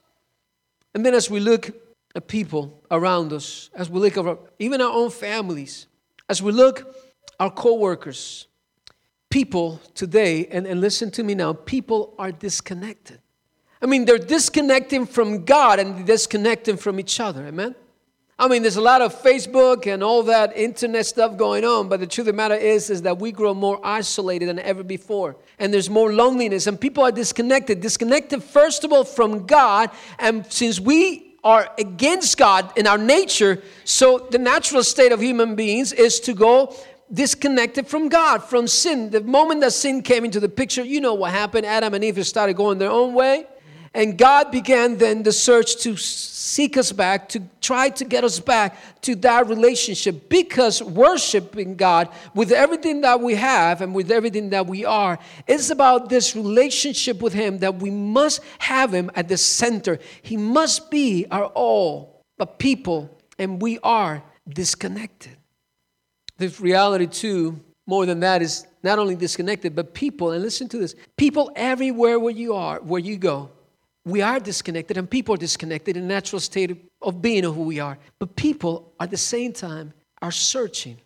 And 0.93 1.05
then 1.05 1.13
as 1.13 1.29
we 1.29 1.39
look 1.39 1.71
at 2.15 2.27
people 2.27 2.81
around 2.89 3.31
us, 3.31 3.69
as 3.73 3.89
we 3.89 3.99
look 3.99 4.17
at 4.17 4.37
even 4.59 4.81
our 4.81 4.91
own 4.91 5.09
families, 5.09 5.87
as 6.27 6.41
we 6.41 6.51
look 6.51 6.95
our 7.39 7.51
co-workers, 7.51 8.47
people 9.29 9.79
today, 9.95 10.47
and, 10.47 10.67
and 10.67 10.81
listen 10.81 11.09
to 11.11 11.23
me 11.23 11.35
now, 11.35 11.53
people 11.53 12.13
are 12.19 12.31
disconnected. 12.31 13.19
I 13.81 13.87
mean, 13.87 14.05
they're 14.05 14.17
disconnecting 14.17 15.07
from 15.07 15.43
God 15.43 15.79
and 15.79 16.05
disconnecting 16.05 16.77
from 16.77 16.99
each 16.99 17.19
other. 17.19 17.47
Amen? 17.47 17.75
I 18.37 18.47
mean, 18.47 18.63
there's 18.63 18.77
a 18.77 18.81
lot 18.81 19.01
of 19.01 19.13
Facebook 19.21 19.85
and 19.85 20.03
all 20.03 20.23
that 20.23 20.57
internet 20.57 21.05
stuff 21.05 21.37
going 21.37 21.63
on, 21.63 21.89
but 21.89 21.99
the 21.99 22.07
truth 22.07 22.27
of 22.27 22.33
the 22.33 22.37
matter 22.37 22.55
is, 22.55 22.89
is 22.89 23.03
that 23.03 23.19
we 23.19 23.31
grow 23.31 23.53
more 23.53 23.79
isolated 23.83 24.47
than 24.47 24.57
ever 24.59 24.81
before. 24.81 25.35
And 25.59 25.71
there's 25.71 25.91
more 25.91 26.11
loneliness, 26.11 26.65
and 26.65 26.79
people 26.81 27.03
are 27.03 27.11
disconnected. 27.11 27.81
Disconnected, 27.81 28.43
first 28.43 28.83
of 28.83 28.91
all, 28.91 29.03
from 29.03 29.45
God. 29.45 29.91
And 30.17 30.51
since 30.51 30.79
we 30.79 31.35
are 31.43 31.69
against 31.77 32.37
God 32.37 32.75
in 32.75 32.87
our 32.87 32.97
nature, 32.97 33.61
so 33.83 34.27
the 34.31 34.39
natural 34.39 34.83
state 34.83 35.11
of 35.11 35.21
human 35.21 35.55
beings 35.55 35.93
is 35.93 36.19
to 36.21 36.33
go 36.33 36.75
disconnected 37.13 37.87
from 37.87 38.09
God, 38.09 38.43
from 38.43 38.67
sin. 38.67 39.11
The 39.11 39.21
moment 39.21 39.61
that 39.61 39.73
sin 39.73 40.01
came 40.01 40.25
into 40.25 40.39
the 40.39 40.49
picture, 40.49 40.83
you 40.83 40.99
know 40.99 41.13
what 41.13 41.31
happened. 41.31 41.65
Adam 41.65 41.93
and 41.93 42.03
Eve 42.03 42.25
started 42.25 42.55
going 42.55 42.79
their 42.79 42.89
own 42.89 43.13
way. 43.13 43.45
And 43.93 44.17
God 44.17 44.51
began 44.51 44.97
then 44.97 45.23
the 45.23 45.33
search 45.33 45.75
to 45.83 45.97
seek 45.97 46.77
us 46.77 46.93
back, 46.93 47.27
to 47.29 47.41
try 47.59 47.89
to 47.89 48.05
get 48.05 48.23
us 48.23 48.39
back 48.39 48.77
to 49.01 49.15
that 49.15 49.47
relationship 49.47 50.29
because 50.29 50.81
worshiping 50.81 51.75
God 51.75 52.07
with 52.33 52.53
everything 52.53 53.01
that 53.01 53.19
we 53.19 53.35
have 53.35 53.81
and 53.81 53.93
with 53.93 54.09
everything 54.09 54.51
that 54.51 54.65
we 54.65 54.85
are 54.85 55.19
is 55.45 55.71
about 55.71 56.07
this 56.07 56.37
relationship 56.37 57.21
with 57.21 57.33
Him 57.33 57.59
that 57.59 57.75
we 57.75 57.91
must 57.91 58.41
have 58.59 58.93
Him 58.93 59.11
at 59.13 59.27
the 59.27 59.37
center. 59.37 59.99
He 60.21 60.37
must 60.37 60.89
be 60.89 61.25
our 61.29 61.47
all. 61.47 62.21
But 62.37 62.59
people, 62.59 63.17
and 63.37 63.61
we 63.61 63.77
are 63.83 64.23
disconnected. 64.47 65.35
This 66.37 66.61
reality, 66.61 67.07
too, 67.07 67.59
more 67.85 68.05
than 68.05 68.21
that, 68.21 68.41
is 68.41 68.65
not 68.83 68.99
only 68.99 69.15
disconnected, 69.15 69.75
but 69.75 69.93
people, 69.93 70.31
and 70.31 70.41
listen 70.41 70.69
to 70.69 70.77
this 70.77 70.95
people 71.17 71.51
everywhere 71.57 72.19
where 72.19 72.33
you 72.33 72.55
are, 72.55 72.79
where 72.79 73.01
you 73.01 73.17
go 73.17 73.51
we 74.05 74.21
are 74.21 74.39
disconnected 74.39 74.97
and 74.97 75.09
people 75.09 75.35
are 75.35 75.37
disconnected 75.37 75.95
in 75.95 76.07
natural 76.07 76.39
state 76.39 76.89
of 77.01 77.21
being 77.21 77.45
of 77.45 77.55
who 77.55 77.63
we 77.63 77.79
are. 77.79 77.97
But 78.19 78.35
people 78.35 78.91
at 78.99 79.11
the 79.11 79.17
same 79.17 79.53
time 79.53 79.93
are 80.21 80.31
searching. 80.31 80.97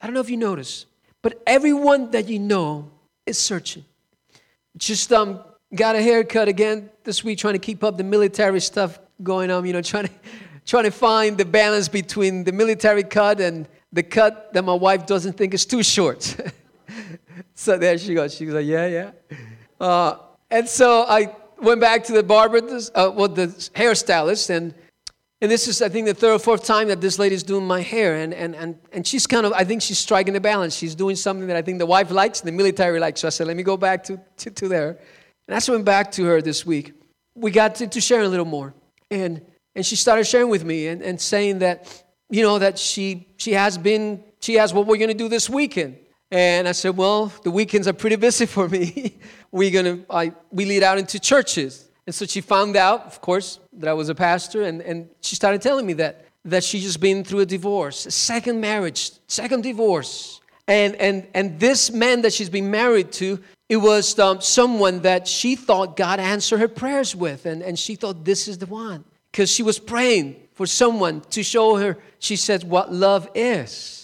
I 0.00 0.06
don't 0.06 0.14
know 0.14 0.20
if 0.20 0.30
you 0.30 0.36
notice, 0.36 0.86
but 1.22 1.42
everyone 1.46 2.10
that 2.12 2.28
you 2.28 2.38
know 2.38 2.90
is 3.26 3.38
searching. 3.38 3.84
Just 4.76 5.12
um, 5.12 5.40
got 5.74 5.96
a 5.96 6.02
haircut 6.02 6.48
again 6.48 6.90
this 7.04 7.24
week, 7.24 7.38
trying 7.38 7.54
to 7.54 7.58
keep 7.58 7.82
up 7.82 7.96
the 7.96 8.04
military 8.04 8.60
stuff 8.60 8.98
going 9.22 9.50
on, 9.50 9.64
you 9.64 9.72
know, 9.72 9.82
trying 9.82 10.06
to, 10.06 10.12
trying 10.66 10.84
to 10.84 10.90
find 10.90 11.38
the 11.38 11.44
balance 11.44 11.88
between 11.88 12.44
the 12.44 12.52
military 12.52 13.02
cut 13.04 13.40
and 13.40 13.68
the 13.92 14.02
cut 14.02 14.52
that 14.52 14.64
my 14.64 14.74
wife 14.74 15.06
doesn't 15.06 15.34
think 15.34 15.54
is 15.54 15.64
too 15.64 15.82
short. 15.82 16.36
so 17.54 17.78
there 17.78 17.96
she 17.98 18.14
goes. 18.14 18.34
She 18.34 18.44
goes 18.44 18.54
like, 18.54 18.66
yeah, 18.66 18.86
yeah. 18.86 19.10
Uh, 19.80 20.18
and 20.50 20.68
so 20.68 21.04
I 21.08 21.34
went 21.64 21.80
back 21.80 22.04
to 22.04 22.12
the 22.12 22.22
barber, 22.22 22.58
uh, 22.94 23.10
well, 23.14 23.28
the 23.28 23.48
hairstylist, 23.74 24.50
and 24.50 24.74
and 25.40 25.50
this 25.50 25.68
is, 25.68 25.82
I 25.82 25.88
think, 25.88 26.06
the 26.06 26.14
third 26.14 26.34
or 26.36 26.38
fourth 26.38 26.64
time 26.64 26.88
that 26.88 27.00
this 27.00 27.18
lady's 27.18 27.42
doing 27.42 27.66
my 27.66 27.80
hair, 27.80 28.16
and 28.16 28.32
and 28.32 28.54
and 28.54 28.78
and 28.92 29.06
she's 29.06 29.26
kind 29.26 29.44
of, 29.44 29.52
I 29.52 29.64
think, 29.64 29.82
she's 29.82 29.98
striking 29.98 30.32
the 30.32 30.40
balance. 30.40 30.74
She's 30.74 30.94
doing 30.94 31.16
something 31.16 31.46
that 31.48 31.56
I 31.56 31.62
think 31.62 31.78
the 31.78 31.86
wife 31.86 32.10
likes, 32.10 32.40
and 32.40 32.48
the 32.48 32.52
military 32.52 33.00
likes. 33.00 33.20
So 33.20 33.26
I 33.26 33.30
said, 33.30 33.46
let 33.46 33.56
me 33.56 33.62
go 33.62 33.76
back 33.76 34.04
to 34.04 34.20
to, 34.38 34.50
to 34.50 34.68
there, 34.68 34.98
and 35.48 35.56
I 35.56 35.72
went 35.72 35.84
back 35.84 36.12
to 36.12 36.24
her 36.24 36.40
this 36.40 36.64
week. 36.64 36.92
We 37.34 37.50
got 37.50 37.74
to, 37.76 37.86
to 37.88 38.00
share 38.00 38.22
a 38.22 38.28
little 38.28 38.46
more, 38.46 38.74
and 39.10 39.42
and 39.74 39.84
she 39.84 39.96
started 39.96 40.24
sharing 40.24 40.48
with 40.48 40.64
me 40.64 40.86
and, 40.86 41.02
and 41.02 41.20
saying 41.20 41.58
that 41.58 42.04
you 42.30 42.42
know 42.42 42.58
that 42.58 42.78
she 42.78 43.28
she 43.36 43.52
has 43.52 43.76
been 43.76 44.22
she 44.40 44.54
has 44.54 44.72
what 44.72 44.86
we're 44.86 44.98
going 44.98 45.08
to 45.08 45.22
do 45.24 45.28
this 45.28 45.50
weekend 45.50 45.96
and 46.34 46.66
I 46.66 46.72
said, 46.72 46.96
Well, 46.96 47.32
the 47.44 47.50
weekends 47.52 47.86
are 47.86 47.92
pretty 47.92 48.16
busy 48.16 48.46
for 48.46 48.68
me. 48.68 49.16
We're 49.52 49.70
gonna, 49.70 50.00
I, 50.10 50.32
we 50.50 50.64
lead 50.64 50.82
out 50.82 50.98
into 50.98 51.20
churches. 51.20 51.88
And 52.06 52.14
so 52.14 52.26
she 52.26 52.40
found 52.40 52.76
out, 52.76 53.06
of 53.06 53.20
course, 53.20 53.60
that 53.74 53.88
I 53.88 53.92
was 53.92 54.08
a 54.08 54.16
pastor, 54.16 54.62
and, 54.62 54.82
and 54.82 55.08
she 55.20 55.36
started 55.36 55.62
telling 55.62 55.86
me 55.86 55.92
that, 55.94 56.26
that 56.44 56.64
she 56.64 56.80
just 56.80 57.00
been 57.00 57.22
through 57.22 57.40
a 57.40 57.46
divorce, 57.46 58.04
a 58.06 58.10
second 58.10 58.60
marriage, 58.60 59.12
second 59.28 59.62
divorce. 59.62 60.40
And, 60.66 60.96
and, 60.96 61.28
and 61.34 61.60
this 61.60 61.92
man 61.92 62.22
that 62.22 62.32
she's 62.32 62.50
been 62.50 62.68
married 62.68 63.12
to, 63.12 63.38
it 63.68 63.76
was 63.76 64.18
um, 64.18 64.40
someone 64.40 65.00
that 65.02 65.28
she 65.28 65.54
thought 65.54 65.96
God 65.96 66.18
answered 66.18 66.58
her 66.58 66.68
prayers 66.68 67.14
with. 67.14 67.46
And, 67.46 67.62
and 67.62 67.78
she 67.78 67.94
thought 67.94 68.24
this 68.24 68.48
is 68.48 68.58
the 68.58 68.66
one. 68.66 69.04
Because 69.30 69.50
she 69.50 69.62
was 69.62 69.78
praying 69.78 70.36
for 70.52 70.66
someone 70.66 71.20
to 71.30 71.44
show 71.44 71.76
her, 71.76 71.96
she 72.18 72.34
said, 72.34 72.64
what 72.64 72.92
love 72.92 73.30
is. 73.36 74.03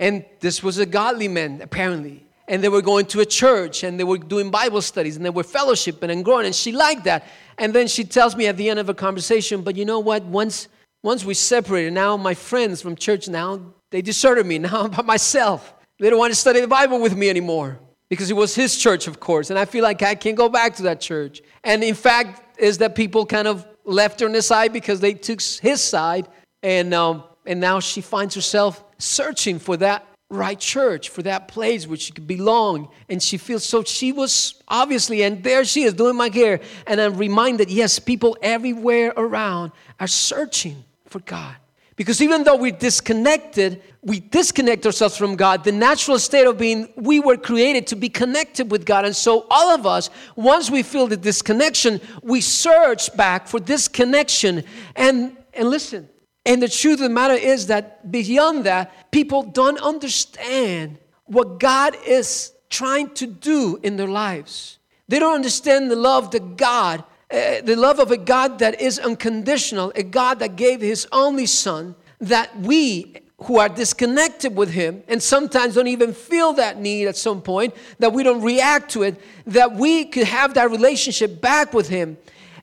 And 0.00 0.24
this 0.40 0.62
was 0.62 0.78
a 0.78 0.86
godly 0.86 1.28
man, 1.28 1.60
apparently. 1.62 2.24
And 2.46 2.62
they 2.62 2.68
were 2.68 2.82
going 2.82 3.06
to 3.06 3.20
a 3.20 3.26
church 3.26 3.82
and 3.82 3.98
they 4.00 4.04
were 4.04 4.16
doing 4.16 4.50
Bible 4.50 4.80
studies 4.80 5.16
and 5.16 5.24
they 5.24 5.30
were 5.30 5.42
fellowshipping 5.42 6.10
and 6.10 6.24
growing. 6.24 6.46
And 6.46 6.54
she 6.54 6.72
liked 6.72 7.04
that. 7.04 7.26
And 7.58 7.74
then 7.74 7.88
she 7.88 8.04
tells 8.04 8.36
me 8.36 8.46
at 8.46 8.56
the 8.56 8.70
end 8.70 8.78
of 8.78 8.88
a 8.88 8.94
conversation, 8.94 9.62
but 9.62 9.76
you 9.76 9.84
know 9.84 9.98
what? 9.98 10.24
Once, 10.24 10.68
once 11.02 11.24
we 11.24 11.34
separated, 11.34 11.92
now 11.92 12.16
my 12.16 12.34
friends 12.34 12.80
from 12.80 12.96
church 12.96 13.28
now, 13.28 13.60
they 13.90 14.00
deserted 14.00 14.46
me. 14.46 14.58
Now 14.58 14.84
I'm 14.84 14.90
by 14.90 15.02
myself. 15.02 15.74
They 15.98 16.08
don't 16.10 16.18
want 16.18 16.32
to 16.32 16.38
study 16.38 16.60
the 16.60 16.68
Bible 16.68 17.00
with 17.00 17.16
me 17.16 17.28
anymore 17.28 17.78
because 18.08 18.30
it 18.30 18.34
was 18.34 18.54
his 18.54 18.76
church, 18.76 19.06
of 19.08 19.20
course. 19.20 19.50
And 19.50 19.58
I 19.58 19.64
feel 19.64 19.82
like 19.82 20.02
I 20.02 20.14
can't 20.14 20.36
go 20.36 20.48
back 20.48 20.76
to 20.76 20.82
that 20.84 21.00
church. 21.00 21.42
And 21.64 21.82
in 21.82 21.94
fact, 21.94 22.58
is 22.58 22.78
that 22.78 22.94
people 22.94 23.26
kind 23.26 23.48
of 23.48 23.66
left 23.84 24.20
her 24.20 24.26
on 24.26 24.32
the 24.32 24.42
side 24.42 24.72
because 24.72 25.00
they 25.00 25.14
took 25.14 25.40
his 25.42 25.82
side. 25.82 26.28
And, 26.62 26.94
um, 26.94 27.24
and 27.46 27.60
now 27.60 27.80
she 27.80 28.00
finds 28.00 28.34
herself 28.34 28.84
searching 28.98 29.58
for 29.58 29.76
that 29.78 30.06
right 30.30 30.58
church, 30.58 31.08
for 31.08 31.22
that 31.22 31.48
place 31.48 31.86
where 31.86 31.96
she 31.96 32.12
could 32.12 32.26
belong. 32.26 32.88
And 33.08 33.22
she 33.22 33.38
feels 33.38 33.64
so, 33.64 33.82
she 33.82 34.12
was 34.12 34.62
obviously, 34.68 35.22
and 35.22 35.42
there 35.42 35.64
she 35.64 35.84
is 35.84 35.94
doing 35.94 36.16
my 36.16 36.28
hair. 36.28 36.60
And 36.86 37.00
I'm 37.00 37.16
reminded, 37.16 37.70
yes, 37.70 37.98
people 37.98 38.36
everywhere 38.42 39.12
around 39.16 39.72
are 39.98 40.06
searching 40.06 40.84
for 41.06 41.20
God. 41.20 41.56
Because 41.96 42.22
even 42.22 42.44
though 42.44 42.54
we're 42.54 42.70
disconnected, 42.70 43.82
we 44.02 44.20
disconnect 44.20 44.86
ourselves 44.86 45.16
from 45.16 45.34
God, 45.34 45.64
the 45.64 45.72
natural 45.72 46.20
state 46.20 46.46
of 46.46 46.56
being, 46.56 46.88
we 46.94 47.18
were 47.18 47.36
created 47.36 47.88
to 47.88 47.96
be 47.96 48.08
connected 48.08 48.70
with 48.70 48.86
God. 48.86 49.04
And 49.04 49.16
so, 49.16 49.48
all 49.50 49.74
of 49.74 49.84
us, 49.84 50.08
once 50.36 50.70
we 50.70 50.84
feel 50.84 51.08
the 51.08 51.16
disconnection, 51.16 52.00
we 52.22 52.40
search 52.40 53.16
back 53.16 53.48
for 53.48 53.58
this 53.58 53.88
connection. 53.88 54.62
And, 54.94 55.36
and 55.52 55.68
listen, 55.68 56.08
and 56.48 56.60
the 56.60 56.68
truth 56.68 56.94
of 56.94 57.00
the 57.00 57.08
matter 57.10 57.34
is 57.34 57.68
that 57.68 58.10
beyond 58.10 58.64
that, 58.64 59.12
people 59.12 59.44
don't 59.44 59.80
understand 59.80 60.98
what 61.26 61.60
God 61.60 61.96
is 62.04 62.52
trying 62.70 63.10
to 63.14 63.26
do 63.26 63.78
in 63.84 63.96
their 63.96 64.08
lives. 64.08 64.78
They 65.06 65.20
don't 65.20 65.36
understand 65.36 65.90
the 65.90 65.96
love 65.96 66.32
that 66.32 66.56
God 66.56 67.04
uh, 67.30 67.60
the 67.60 67.76
love 67.76 67.98
of 67.98 68.10
a 68.10 68.16
God 68.16 68.58
that 68.60 68.80
is 68.80 68.98
unconditional, 68.98 69.92
a 69.94 70.02
God 70.02 70.38
that 70.38 70.56
gave 70.56 70.80
his 70.80 71.06
only 71.12 71.44
son, 71.44 71.94
that 72.20 72.58
we 72.60 73.16
who 73.42 73.58
are 73.58 73.68
disconnected 73.68 74.56
with 74.56 74.70
him 74.70 75.02
and 75.08 75.22
sometimes 75.22 75.74
don't 75.74 75.88
even 75.88 76.14
feel 76.14 76.54
that 76.54 76.78
need 76.78 77.06
at 77.06 77.16
some 77.16 77.42
point, 77.42 77.74
that 77.98 78.12
we 78.14 78.22
don't 78.22 78.40
react 78.40 78.90
to 78.92 79.02
it, 79.02 79.20
that 79.46 79.74
we 79.74 80.06
could 80.06 80.24
have 80.24 80.54
that 80.54 80.70
relationship 80.70 81.40
back 81.40 81.74
with 81.74 81.88
him. 81.88 82.16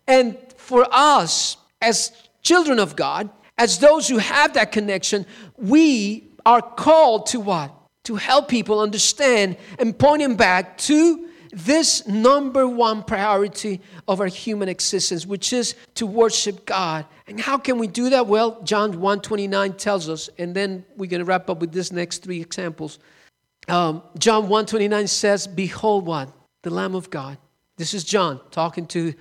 And 0.07 0.35
for 0.57 0.87
us, 0.91 1.57
as 1.79 2.11
children 2.41 2.79
of 2.79 2.95
God, 2.95 3.29
as 3.57 3.79
those 3.79 4.07
who 4.07 4.17
have 4.17 4.53
that 4.53 4.71
connection, 4.71 5.25
we 5.57 6.29
are 6.45 6.61
called 6.61 7.27
to 7.27 7.39
what? 7.39 7.73
To 8.05 8.15
help 8.15 8.47
people 8.47 8.79
understand 8.79 9.57
and 9.79 9.97
point 9.97 10.21
them 10.21 10.35
back 10.35 10.77
to 10.79 11.29
this 11.55 12.05
number 12.05 12.67
one 12.67 13.01
priority 13.01 13.81
of 14.09 14.19
our 14.19 14.27
human 14.27 14.67
existence, 14.67 15.25
which 15.25 15.53
is 15.53 15.75
to 15.95 16.05
worship 16.05 16.65
God. 16.65 17.05
And 17.27 17.39
how 17.39 17.57
can 17.57 17.79
we 17.79 17.87
do 17.87 18.09
that? 18.09 18.27
Well, 18.27 18.61
John 18.63 18.91
129 18.91 19.73
tells 19.73 20.09
us, 20.09 20.29
and 20.37 20.53
then 20.53 20.85
we're 20.97 21.09
going 21.09 21.19
to 21.19 21.25
wrap 21.25 21.49
up 21.49 21.61
with 21.61 21.71
this 21.71 21.93
next 21.93 22.23
three 22.23 22.41
examples. 22.41 22.99
Um, 23.69 24.03
John 24.19 24.43
129 24.43 25.07
says, 25.07 25.47
Behold 25.47 26.05
what? 26.05 26.29
The 26.63 26.69
Lamb 26.69 26.93
of 26.93 27.09
God. 27.09 27.37
This 27.77 27.93
is 27.93 28.03
John 28.03 28.39
talking 28.51 28.85
to, 28.87 29.13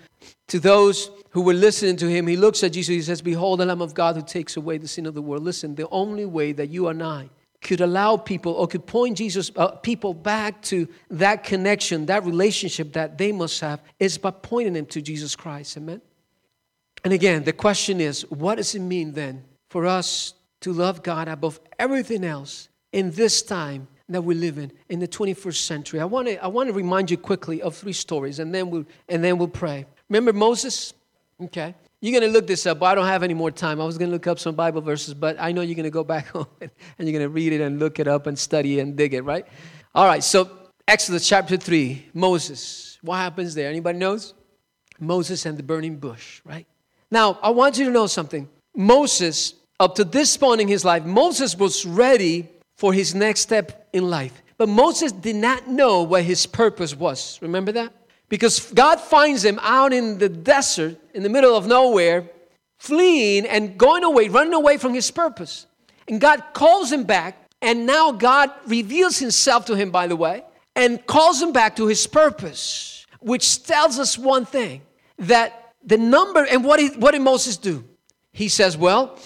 to 0.48 0.60
those 0.60 1.10
who 1.30 1.42
were 1.42 1.54
listening 1.54 1.96
to 1.96 2.08
him. 2.08 2.26
He 2.26 2.36
looks 2.36 2.62
at 2.62 2.72
Jesus, 2.72 2.88
he 2.88 3.02
says, 3.02 3.20
Behold 3.20 3.60
the 3.60 3.66
Lamb 3.66 3.82
of 3.82 3.94
God 3.94 4.16
who 4.16 4.22
takes 4.22 4.56
away 4.56 4.78
the 4.78 4.88
sin 4.88 5.06
of 5.06 5.14
the 5.14 5.22
world. 5.22 5.42
Listen, 5.42 5.74
the 5.74 5.88
only 5.88 6.24
way 6.24 6.52
that 6.52 6.68
you 6.68 6.88
and 6.88 7.02
I 7.02 7.28
could 7.64 7.80
allow 7.80 8.16
people 8.16 8.52
or 8.52 8.68
could 8.68 8.86
point 8.86 9.16
Jesus 9.18 9.50
uh, 9.56 9.68
people 9.68 10.14
back 10.14 10.62
to 10.62 10.86
that 11.10 11.42
connection, 11.42 12.06
that 12.06 12.24
relationship 12.24 12.92
that 12.92 13.18
they 13.18 13.32
must 13.32 13.60
have 13.60 13.82
is 13.98 14.16
by 14.18 14.30
pointing 14.30 14.74
them 14.74 14.86
to 14.86 15.02
Jesus 15.02 15.34
Christ. 15.34 15.76
Amen. 15.76 16.00
And 17.02 17.12
again, 17.12 17.42
the 17.42 17.52
question 17.52 18.00
is, 18.00 18.22
what 18.30 18.56
does 18.56 18.74
it 18.74 18.80
mean 18.80 19.12
then 19.12 19.44
for 19.70 19.86
us 19.86 20.34
to 20.60 20.72
love 20.72 21.02
God 21.02 21.26
above 21.26 21.58
everything 21.78 22.22
else 22.22 22.68
in 22.92 23.10
this 23.10 23.42
time 23.42 23.88
that 24.08 24.22
we 24.22 24.34
live 24.34 24.58
in 24.58 24.70
in 24.88 25.00
the 25.00 25.08
21st 25.08 25.56
century? 25.56 26.00
I 26.00 26.04
want 26.04 26.28
to 26.28 26.42
I 26.42 26.46
want 26.46 26.68
to 26.68 26.72
remind 26.72 27.10
you 27.10 27.16
quickly 27.16 27.60
of 27.60 27.74
three 27.74 27.92
stories, 27.92 28.38
and 28.38 28.54
then 28.54 28.70
we'll 28.70 28.86
and 29.08 29.24
then 29.24 29.38
we'll 29.38 29.48
pray. 29.48 29.86
Remember 30.08 30.32
Moses? 30.32 30.92
Okay. 31.40 31.74
You're 32.00 32.18
going 32.20 32.30
to 32.30 32.36
look 32.36 32.46
this 32.46 32.66
up. 32.66 32.80
But 32.80 32.86
I 32.86 32.94
don't 32.94 33.06
have 33.06 33.22
any 33.22 33.34
more 33.34 33.50
time. 33.50 33.80
I 33.80 33.84
was 33.84 33.96
going 33.96 34.10
to 34.10 34.12
look 34.12 34.26
up 34.26 34.38
some 34.38 34.54
Bible 34.54 34.82
verses, 34.82 35.14
but 35.14 35.36
I 35.40 35.52
know 35.52 35.62
you're 35.62 35.74
going 35.74 35.84
to 35.84 35.90
go 35.90 36.04
back 36.04 36.26
home 36.36 36.46
and 36.60 36.70
you're 36.98 37.18
going 37.18 37.22
to 37.22 37.30
read 37.30 37.52
it 37.52 37.60
and 37.60 37.78
look 37.78 37.98
it 37.98 38.06
up 38.06 38.26
and 38.26 38.38
study 38.38 38.78
it 38.78 38.82
and 38.82 38.96
dig 38.96 39.14
it, 39.14 39.22
right? 39.22 39.46
All 39.94 40.06
right, 40.06 40.22
so 40.22 40.50
Exodus 40.86 41.26
chapter 41.26 41.56
3, 41.56 42.10
Moses. 42.12 42.98
What 43.00 43.16
happens 43.16 43.54
there? 43.54 43.70
Anybody 43.70 43.98
knows? 43.98 44.34
Moses 45.00 45.46
and 45.46 45.58
the 45.58 45.62
burning 45.62 45.96
bush, 45.96 46.40
right? 46.44 46.66
Now, 47.10 47.38
I 47.42 47.50
want 47.50 47.78
you 47.78 47.86
to 47.86 47.90
know 47.90 48.06
something. 48.06 48.48
Moses, 48.76 49.54
up 49.80 49.94
to 49.94 50.04
this 50.04 50.36
point 50.36 50.60
in 50.60 50.68
his 50.68 50.84
life, 50.84 51.04
Moses 51.04 51.56
was 51.56 51.86
ready 51.86 52.48
for 52.76 52.92
his 52.92 53.14
next 53.14 53.40
step 53.40 53.88
in 53.92 54.10
life. 54.10 54.42
But 54.56 54.68
Moses 54.68 55.10
did 55.10 55.36
not 55.36 55.68
know 55.68 56.02
what 56.02 56.24
his 56.24 56.46
purpose 56.46 56.94
was. 56.94 57.38
Remember 57.40 57.72
that? 57.72 57.92
Because 58.34 58.72
God 58.72 59.00
finds 59.00 59.44
him 59.44 59.60
out 59.62 59.92
in 59.92 60.18
the 60.18 60.28
desert, 60.28 60.96
in 61.14 61.22
the 61.22 61.28
middle 61.28 61.56
of 61.56 61.68
nowhere, 61.68 62.28
fleeing 62.80 63.46
and 63.46 63.78
going 63.78 64.02
away, 64.02 64.28
running 64.28 64.54
away 64.54 64.76
from 64.76 64.92
his 64.92 65.08
purpose. 65.08 65.66
And 66.08 66.20
God 66.20 66.42
calls 66.52 66.90
him 66.90 67.04
back, 67.04 67.48
and 67.62 67.86
now 67.86 68.10
God 68.10 68.50
reveals 68.66 69.18
himself 69.18 69.66
to 69.66 69.76
him, 69.76 69.92
by 69.92 70.08
the 70.08 70.16
way, 70.16 70.42
and 70.74 71.06
calls 71.06 71.40
him 71.40 71.52
back 71.52 71.76
to 71.76 71.86
his 71.86 72.08
purpose, 72.08 73.06
which 73.20 73.62
tells 73.62 74.00
us 74.00 74.18
one 74.18 74.46
thing 74.46 74.82
that 75.20 75.72
the 75.84 75.96
number, 75.96 76.44
and 76.44 76.64
what, 76.64 76.80
he, 76.80 76.88
what 76.88 77.12
did 77.12 77.22
Moses 77.22 77.56
do? 77.56 77.84
He 78.32 78.48
says, 78.48 78.76
Well, 78.76 79.16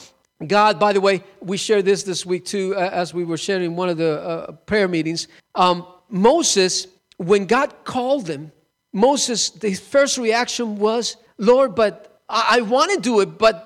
God, 0.47 0.79
by 0.79 0.93
the 0.93 1.01
way, 1.01 1.25
we 1.41 1.57
shared 1.57 1.87
this 1.87 2.03
this 2.03 2.27
week 2.27 2.45
too, 2.45 2.75
uh, 2.77 2.91
as 2.93 3.15
we 3.15 3.25
were 3.25 3.39
sharing 3.39 3.75
one 3.75 3.89
of 3.89 3.97
the 3.97 4.21
uh, 4.21 4.53
prayer 4.67 4.87
meetings. 4.87 5.29
Um, 5.55 5.87
Moses, 6.11 6.89
when 7.17 7.47
God 7.47 7.73
called 7.85 8.29
him, 8.29 8.53
Moses, 8.93 9.51
the 9.51 9.75
first 9.75 10.19
reaction 10.19 10.79
was, 10.79 11.17
Lord, 11.37 11.75
but 11.75 12.21
I, 12.29 12.59
I 12.59 12.61
want 12.63 12.93
to 12.93 13.01
do 13.01 13.21
it, 13.21 13.39
but 13.39 13.65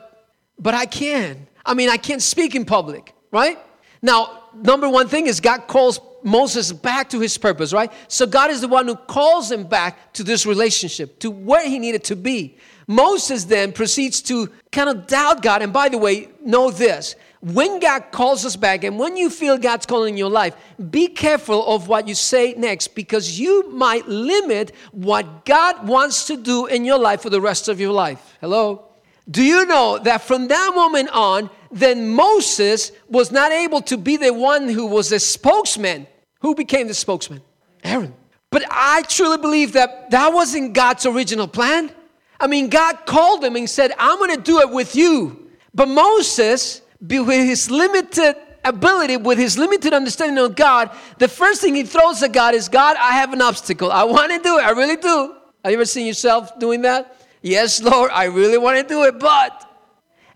but 0.58 0.74
I 0.74 0.86
can't. 0.86 1.40
I 1.66 1.74
mean, 1.74 1.88
I 1.88 1.96
can't 1.96 2.22
speak 2.22 2.54
in 2.54 2.64
public, 2.64 3.14
right? 3.30 3.58
Now, 4.00 4.44
number 4.54 4.88
one 4.88 5.08
thing 5.08 5.26
is 5.26 5.40
God 5.40 5.66
calls 5.66 6.00
Moses 6.22 6.72
back 6.72 7.10
to 7.10 7.20
his 7.20 7.36
purpose, 7.38 7.72
right? 7.72 7.92
So 8.08 8.26
God 8.26 8.50
is 8.50 8.60
the 8.60 8.68
one 8.68 8.86
who 8.86 8.96
calls 8.96 9.50
him 9.50 9.64
back 9.64 10.12
to 10.14 10.24
this 10.24 10.46
relationship, 10.46 11.18
to 11.20 11.30
where 11.30 11.68
he 11.68 11.78
needed 11.78 12.04
to 12.04 12.16
be. 12.16 12.56
Moses 12.86 13.44
then 13.44 13.72
proceeds 13.72 14.20
to 14.22 14.50
kind 14.70 14.88
of 14.88 15.06
doubt 15.06 15.42
God. 15.42 15.62
And 15.62 15.72
by 15.72 15.88
the 15.88 15.98
way, 15.98 16.28
know 16.44 16.70
this 16.70 17.16
when 17.42 17.80
God 17.80 18.12
calls 18.12 18.46
us 18.46 18.54
back 18.54 18.84
and 18.84 19.00
when 19.00 19.16
you 19.16 19.28
feel 19.28 19.58
God's 19.58 19.84
calling 19.84 20.14
in 20.14 20.18
your 20.18 20.30
life, 20.30 20.54
be 20.90 21.08
careful 21.08 21.66
of 21.74 21.88
what 21.88 22.06
you 22.06 22.14
say 22.14 22.54
next 22.56 22.94
because 22.94 23.38
you 23.38 23.68
might 23.70 24.06
limit 24.06 24.72
what 24.92 25.44
God 25.44 25.86
wants 25.88 26.28
to 26.28 26.36
do 26.36 26.66
in 26.66 26.84
your 26.84 26.98
life 26.98 27.20
for 27.20 27.30
the 27.30 27.40
rest 27.40 27.68
of 27.68 27.80
your 27.80 27.92
life. 27.92 28.36
Hello? 28.40 28.84
Do 29.28 29.42
you 29.42 29.66
know 29.66 29.98
that 29.98 30.22
from 30.22 30.48
that 30.48 30.72
moment 30.72 31.08
on, 31.10 31.50
then 31.72 32.10
Moses 32.10 32.92
was 33.08 33.32
not 33.32 33.50
able 33.50 33.80
to 33.82 33.96
be 33.96 34.16
the 34.16 34.32
one 34.32 34.68
who 34.68 34.86
was 34.86 35.08
the 35.08 35.18
spokesman? 35.18 36.06
Who 36.42 36.54
became 36.54 36.86
the 36.86 36.94
spokesman? 36.94 37.42
Aaron. 37.82 38.14
But 38.50 38.64
I 38.70 39.02
truly 39.02 39.38
believe 39.38 39.72
that 39.72 40.10
that 40.12 40.32
wasn't 40.32 40.74
God's 40.74 41.06
original 41.06 41.48
plan. 41.48 41.90
I 42.38 42.46
mean, 42.46 42.68
God 42.68 43.04
called 43.04 43.42
him 43.42 43.56
and 43.56 43.68
said, 43.68 43.92
I'm 43.98 44.18
going 44.18 44.36
to 44.36 44.42
do 44.42 44.60
it 44.60 44.70
with 44.70 44.94
you. 44.94 45.50
But 45.74 45.88
Moses 45.88 46.82
with 47.02 47.28
his 47.28 47.70
limited 47.70 48.36
ability, 48.64 49.16
with 49.16 49.38
his 49.38 49.58
limited 49.58 49.92
understanding 49.92 50.42
of 50.42 50.54
God, 50.54 50.90
the 51.18 51.28
first 51.28 51.60
thing 51.60 51.74
he 51.74 51.82
throws 51.82 52.22
at 52.22 52.32
God 52.32 52.54
is, 52.54 52.68
God, 52.68 52.96
I 52.96 53.12
have 53.12 53.32
an 53.32 53.42
obstacle. 53.42 53.90
I 53.90 54.04
want 54.04 54.30
to 54.32 54.38
do 54.38 54.58
it. 54.58 54.64
I 54.64 54.70
really 54.70 54.96
do. 54.96 55.34
Have 55.64 55.72
you 55.72 55.78
ever 55.78 55.84
seen 55.84 56.06
yourself 56.06 56.58
doing 56.58 56.82
that? 56.82 57.16
Yes, 57.42 57.82
Lord, 57.82 58.10
I 58.12 58.24
really 58.24 58.58
want 58.58 58.78
to 58.78 58.94
do 58.94 59.04
it, 59.04 59.18
but. 59.18 59.68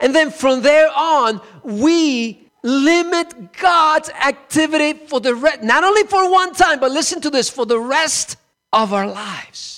And 0.00 0.14
then 0.14 0.31
from 0.31 0.62
there 0.62 0.90
on, 0.94 1.40
we 1.62 2.50
limit 2.62 3.52
God's 3.52 4.11
activity 4.11 4.92
for 5.07 5.20
the 5.20 5.35
rest, 5.35 5.62
not 5.62 5.85
only 5.85 6.02
for 6.05 6.31
one 6.31 6.52
time, 6.52 6.81
but 6.81 6.90
listen 6.90 7.20
to 7.20 7.31
this, 7.31 7.48
for 7.48 7.64
the 7.64 7.79
rest 7.79 8.37
of 8.72 8.92
our 8.92 9.07
lives. 9.07 9.75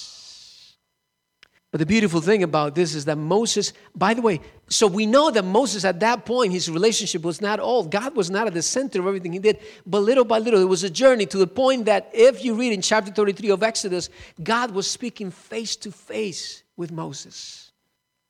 But 1.71 1.81
the 1.81 1.87
beautiful 1.87 2.23
thing 2.23 2.43
about 2.43 2.75
this 2.75 2.95
is 2.95 3.05
that 3.05 3.19
Moses, 3.19 3.75
by 3.95 4.15
the 4.15 4.23
way, 4.23 4.41
so 4.69 4.87
we 4.87 5.05
know 5.05 5.31
that 5.31 5.45
Moses 5.45 5.85
at 5.85 6.01
that 6.01 6.25
point, 6.25 6.51
his 6.51 6.71
relationship 6.71 7.23
was 7.23 7.43
not 7.43 7.61
all. 7.61 7.85
God 7.85 8.17
was 8.17 8.31
not 8.31 8.47
at 8.47 8.55
the 8.55 8.63
center 8.63 9.01
of 9.01 9.07
everything 9.07 9.35
he 9.35 9.39
did, 9.39 9.59
but 9.85 10.01
little 10.01 10.25
by 10.25 10.39
little, 10.39 10.63
it 10.63 10.65
was 10.65 10.83
a 10.83 10.89
journey 10.89 11.27
to 11.27 11.37
the 11.37 11.47
point 11.47 11.85
that 11.85 12.11
if 12.15 12.43
you 12.43 12.55
read 12.55 12.73
in 12.73 12.81
chapter 12.81 13.11
33 13.11 13.51
of 13.51 13.63
Exodus, 13.63 14.09
God 14.43 14.71
was 14.71 14.91
speaking 14.91 15.31
face 15.31 15.77
to 15.77 15.93
face 15.93 16.63
with 16.79 16.91
Moses. 16.91 17.71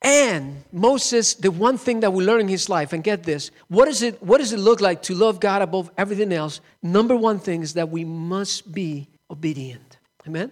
And 0.02 0.64
Moses, 0.72 1.34
the 1.34 1.50
one 1.50 1.78
thing 1.78 2.00
that 2.00 2.12
we 2.12 2.24
learn 2.24 2.40
in 2.40 2.48
his 2.48 2.68
life, 2.68 2.92
and 2.92 3.04
get 3.04 3.22
this, 3.22 3.52
what, 3.68 3.86
is 3.86 4.02
it, 4.02 4.20
what 4.20 4.38
does 4.38 4.52
it 4.52 4.58
look 4.58 4.80
like 4.80 5.02
to 5.02 5.14
love 5.14 5.38
God 5.38 5.62
above 5.62 5.90
everything 5.96 6.32
else? 6.32 6.60
Number 6.82 7.16
one 7.16 7.38
thing 7.38 7.62
is 7.62 7.74
that 7.74 7.88
we 7.88 8.04
must 8.04 8.72
be 8.72 9.08
obedient. 9.30 9.98
Amen? 10.26 10.50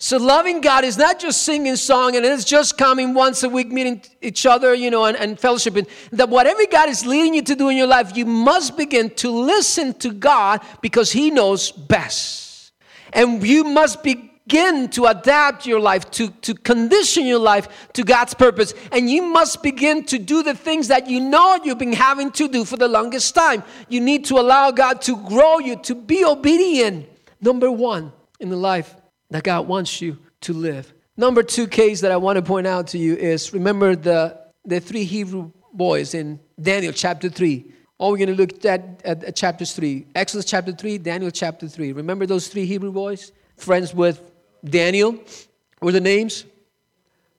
So 0.00 0.16
loving 0.16 0.60
God 0.60 0.84
is 0.84 0.96
not 0.96 1.18
just 1.18 1.42
singing 1.42 1.74
song 1.74 2.14
and 2.14 2.24
it's 2.24 2.44
just 2.44 2.78
coming 2.78 3.14
once 3.14 3.42
a 3.42 3.48
week, 3.48 3.72
meeting 3.72 4.00
each 4.22 4.46
other, 4.46 4.72
you 4.72 4.92
know, 4.92 5.06
and, 5.06 5.16
and 5.16 5.36
fellowshipping. 5.36 5.88
That 6.12 6.28
whatever 6.28 6.60
God 6.70 6.88
is 6.88 7.04
leading 7.04 7.34
you 7.34 7.42
to 7.42 7.56
do 7.56 7.68
in 7.68 7.76
your 7.76 7.88
life, 7.88 8.16
you 8.16 8.24
must 8.24 8.76
begin 8.76 9.10
to 9.16 9.28
listen 9.28 9.92
to 9.94 10.12
God 10.12 10.60
because 10.82 11.10
He 11.10 11.32
knows 11.32 11.72
best. 11.72 12.72
And 13.12 13.44
you 13.44 13.64
must 13.64 14.04
begin 14.04 14.88
to 14.90 15.06
adapt 15.06 15.66
your 15.66 15.80
life, 15.80 16.08
to, 16.12 16.28
to 16.42 16.54
condition 16.54 17.26
your 17.26 17.40
life 17.40 17.90
to 17.94 18.04
God's 18.04 18.34
purpose. 18.34 18.74
And 18.92 19.10
you 19.10 19.22
must 19.22 19.64
begin 19.64 20.04
to 20.04 20.18
do 20.20 20.44
the 20.44 20.54
things 20.54 20.86
that 20.88 21.08
you 21.08 21.18
know 21.18 21.58
you've 21.64 21.78
been 21.78 21.92
having 21.92 22.30
to 22.32 22.46
do 22.46 22.64
for 22.64 22.76
the 22.76 22.86
longest 22.86 23.34
time. 23.34 23.64
You 23.88 24.00
need 24.00 24.26
to 24.26 24.38
allow 24.38 24.70
God 24.70 25.02
to 25.02 25.16
grow 25.16 25.58
you, 25.58 25.74
to 25.82 25.96
be 25.96 26.24
obedient. 26.24 27.08
Number 27.40 27.68
one 27.68 28.12
in 28.38 28.48
the 28.48 28.56
life 28.56 28.94
that 29.30 29.44
God 29.44 29.68
wants 29.68 30.00
you 30.00 30.18
to 30.42 30.52
live. 30.52 30.92
Number 31.16 31.42
two 31.42 31.66
case 31.66 32.00
that 32.00 32.12
I 32.12 32.16
want 32.16 32.36
to 32.36 32.42
point 32.42 32.66
out 32.66 32.88
to 32.88 32.98
you 32.98 33.16
is 33.16 33.52
remember 33.52 33.96
the, 33.96 34.38
the 34.64 34.80
three 34.80 35.04
Hebrew 35.04 35.50
boys 35.72 36.14
in 36.14 36.40
Daniel 36.60 36.92
chapter 36.92 37.28
3. 37.28 37.72
All 37.98 38.12
we're 38.12 38.18
going 38.18 38.28
to 38.28 38.36
look 38.36 38.64
at, 38.64 39.00
at, 39.04 39.24
at 39.24 39.36
chapters 39.36 39.72
3. 39.72 40.06
Exodus 40.14 40.44
chapter 40.44 40.72
3, 40.72 40.98
Daniel 40.98 41.30
chapter 41.30 41.66
3. 41.66 41.92
Remember 41.92 42.26
those 42.26 42.46
three 42.48 42.64
Hebrew 42.64 42.92
boys? 42.92 43.32
Friends 43.56 43.92
with 43.92 44.22
Daniel? 44.64 45.18
Were 45.82 45.92
the 45.92 46.00
names? 46.00 46.44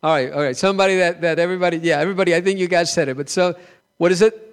All 0.03 0.13
right, 0.13 0.31
all 0.31 0.41
right. 0.41 0.55
Somebody 0.55 0.97
that, 0.97 1.21
that 1.21 1.39
everybody, 1.39 1.77
yeah, 1.77 1.99
everybody, 1.99 2.35
I 2.35 2.41
think 2.41 2.59
you 2.59 2.67
guys 2.67 2.91
said 2.91 3.07
it. 3.09 3.17
But 3.17 3.29
so, 3.29 3.55
what 3.97 4.11
is 4.11 4.21
it? 4.21 4.45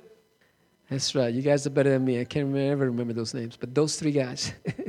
That's 0.91 1.15
right. 1.15 1.33
You 1.33 1.43
guys 1.43 1.67
are 1.67 1.71
better 1.71 1.91
than 1.91 2.05
me. 2.05 2.21
I 2.21 2.25
can't 2.25 2.47
remember, 2.47 2.73
ever 2.73 2.87
remember 2.87 3.13
those 3.13 3.35
names. 3.35 3.57
But 3.57 3.75
those 3.75 3.97
three 3.97 4.13
guys. 4.13 4.53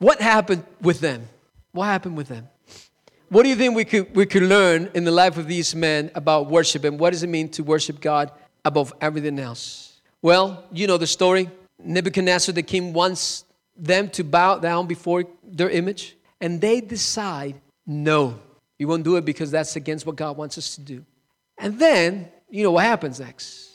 what 0.00 0.20
happened 0.20 0.64
with 0.80 1.00
them? 1.00 1.28
What 1.72 1.84
happened 1.84 2.16
with 2.16 2.28
them? 2.28 2.48
What 3.28 3.44
do 3.44 3.48
you 3.48 3.54
think 3.54 3.76
we 3.76 3.84
could, 3.84 4.16
we 4.16 4.26
could 4.26 4.42
learn 4.42 4.90
in 4.94 5.04
the 5.04 5.12
life 5.12 5.36
of 5.36 5.46
these 5.46 5.74
men 5.76 6.10
about 6.16 6.50
worship 6.50 6.82
and 6.84 6.98
what 6.98 7.12
does 7.12 7.22
it 7.22 7.28
mean 7.28 7.48
to 7.50 7.62
worship 7.62 8.00
God 8.00 8.32
above 8.64 8.92
everything 9.00 9.38
else? 9.38 10.00
Well, 10.22 10.64
you 10.72 10.86
know 10.86 10.96
the 10.96 11.06
story. 11.06 11.48
Nebuchadnezzar, 11.78 12.52
the 12.54 12.62
king, 12.62 12.92
wants 12.92 13.44
them 13.76 14.08
to 14.10 14.24
bow 14.24 14.58
down 14.58 14.86
before 14.86 15.24
their 15.44 15.70
image, 15.70 16.16
and 16.40 16.60
they 16.60 16.80
decide, 16.80 17.60
no, 17.86 18.38
we 18.78 18.86
won't 18.86 19.04
do 19.04 19.16
it 19.16 19.24
because 19.24 19.50
that's 19.50 19.76
against 19.76 20.06
what 20.06 20.16
God 20.16 20.36
wants 20.36 20.58
us 20.58 20.74
to 20.76 20.80
do. 20.80 21.04
And 21.58 21.78
then, 21.78 22.28
you 22.48 22.62
know 22.62 22.72
what 22.72 22.84
happens 22.84 23.20
next? 23.20 23.70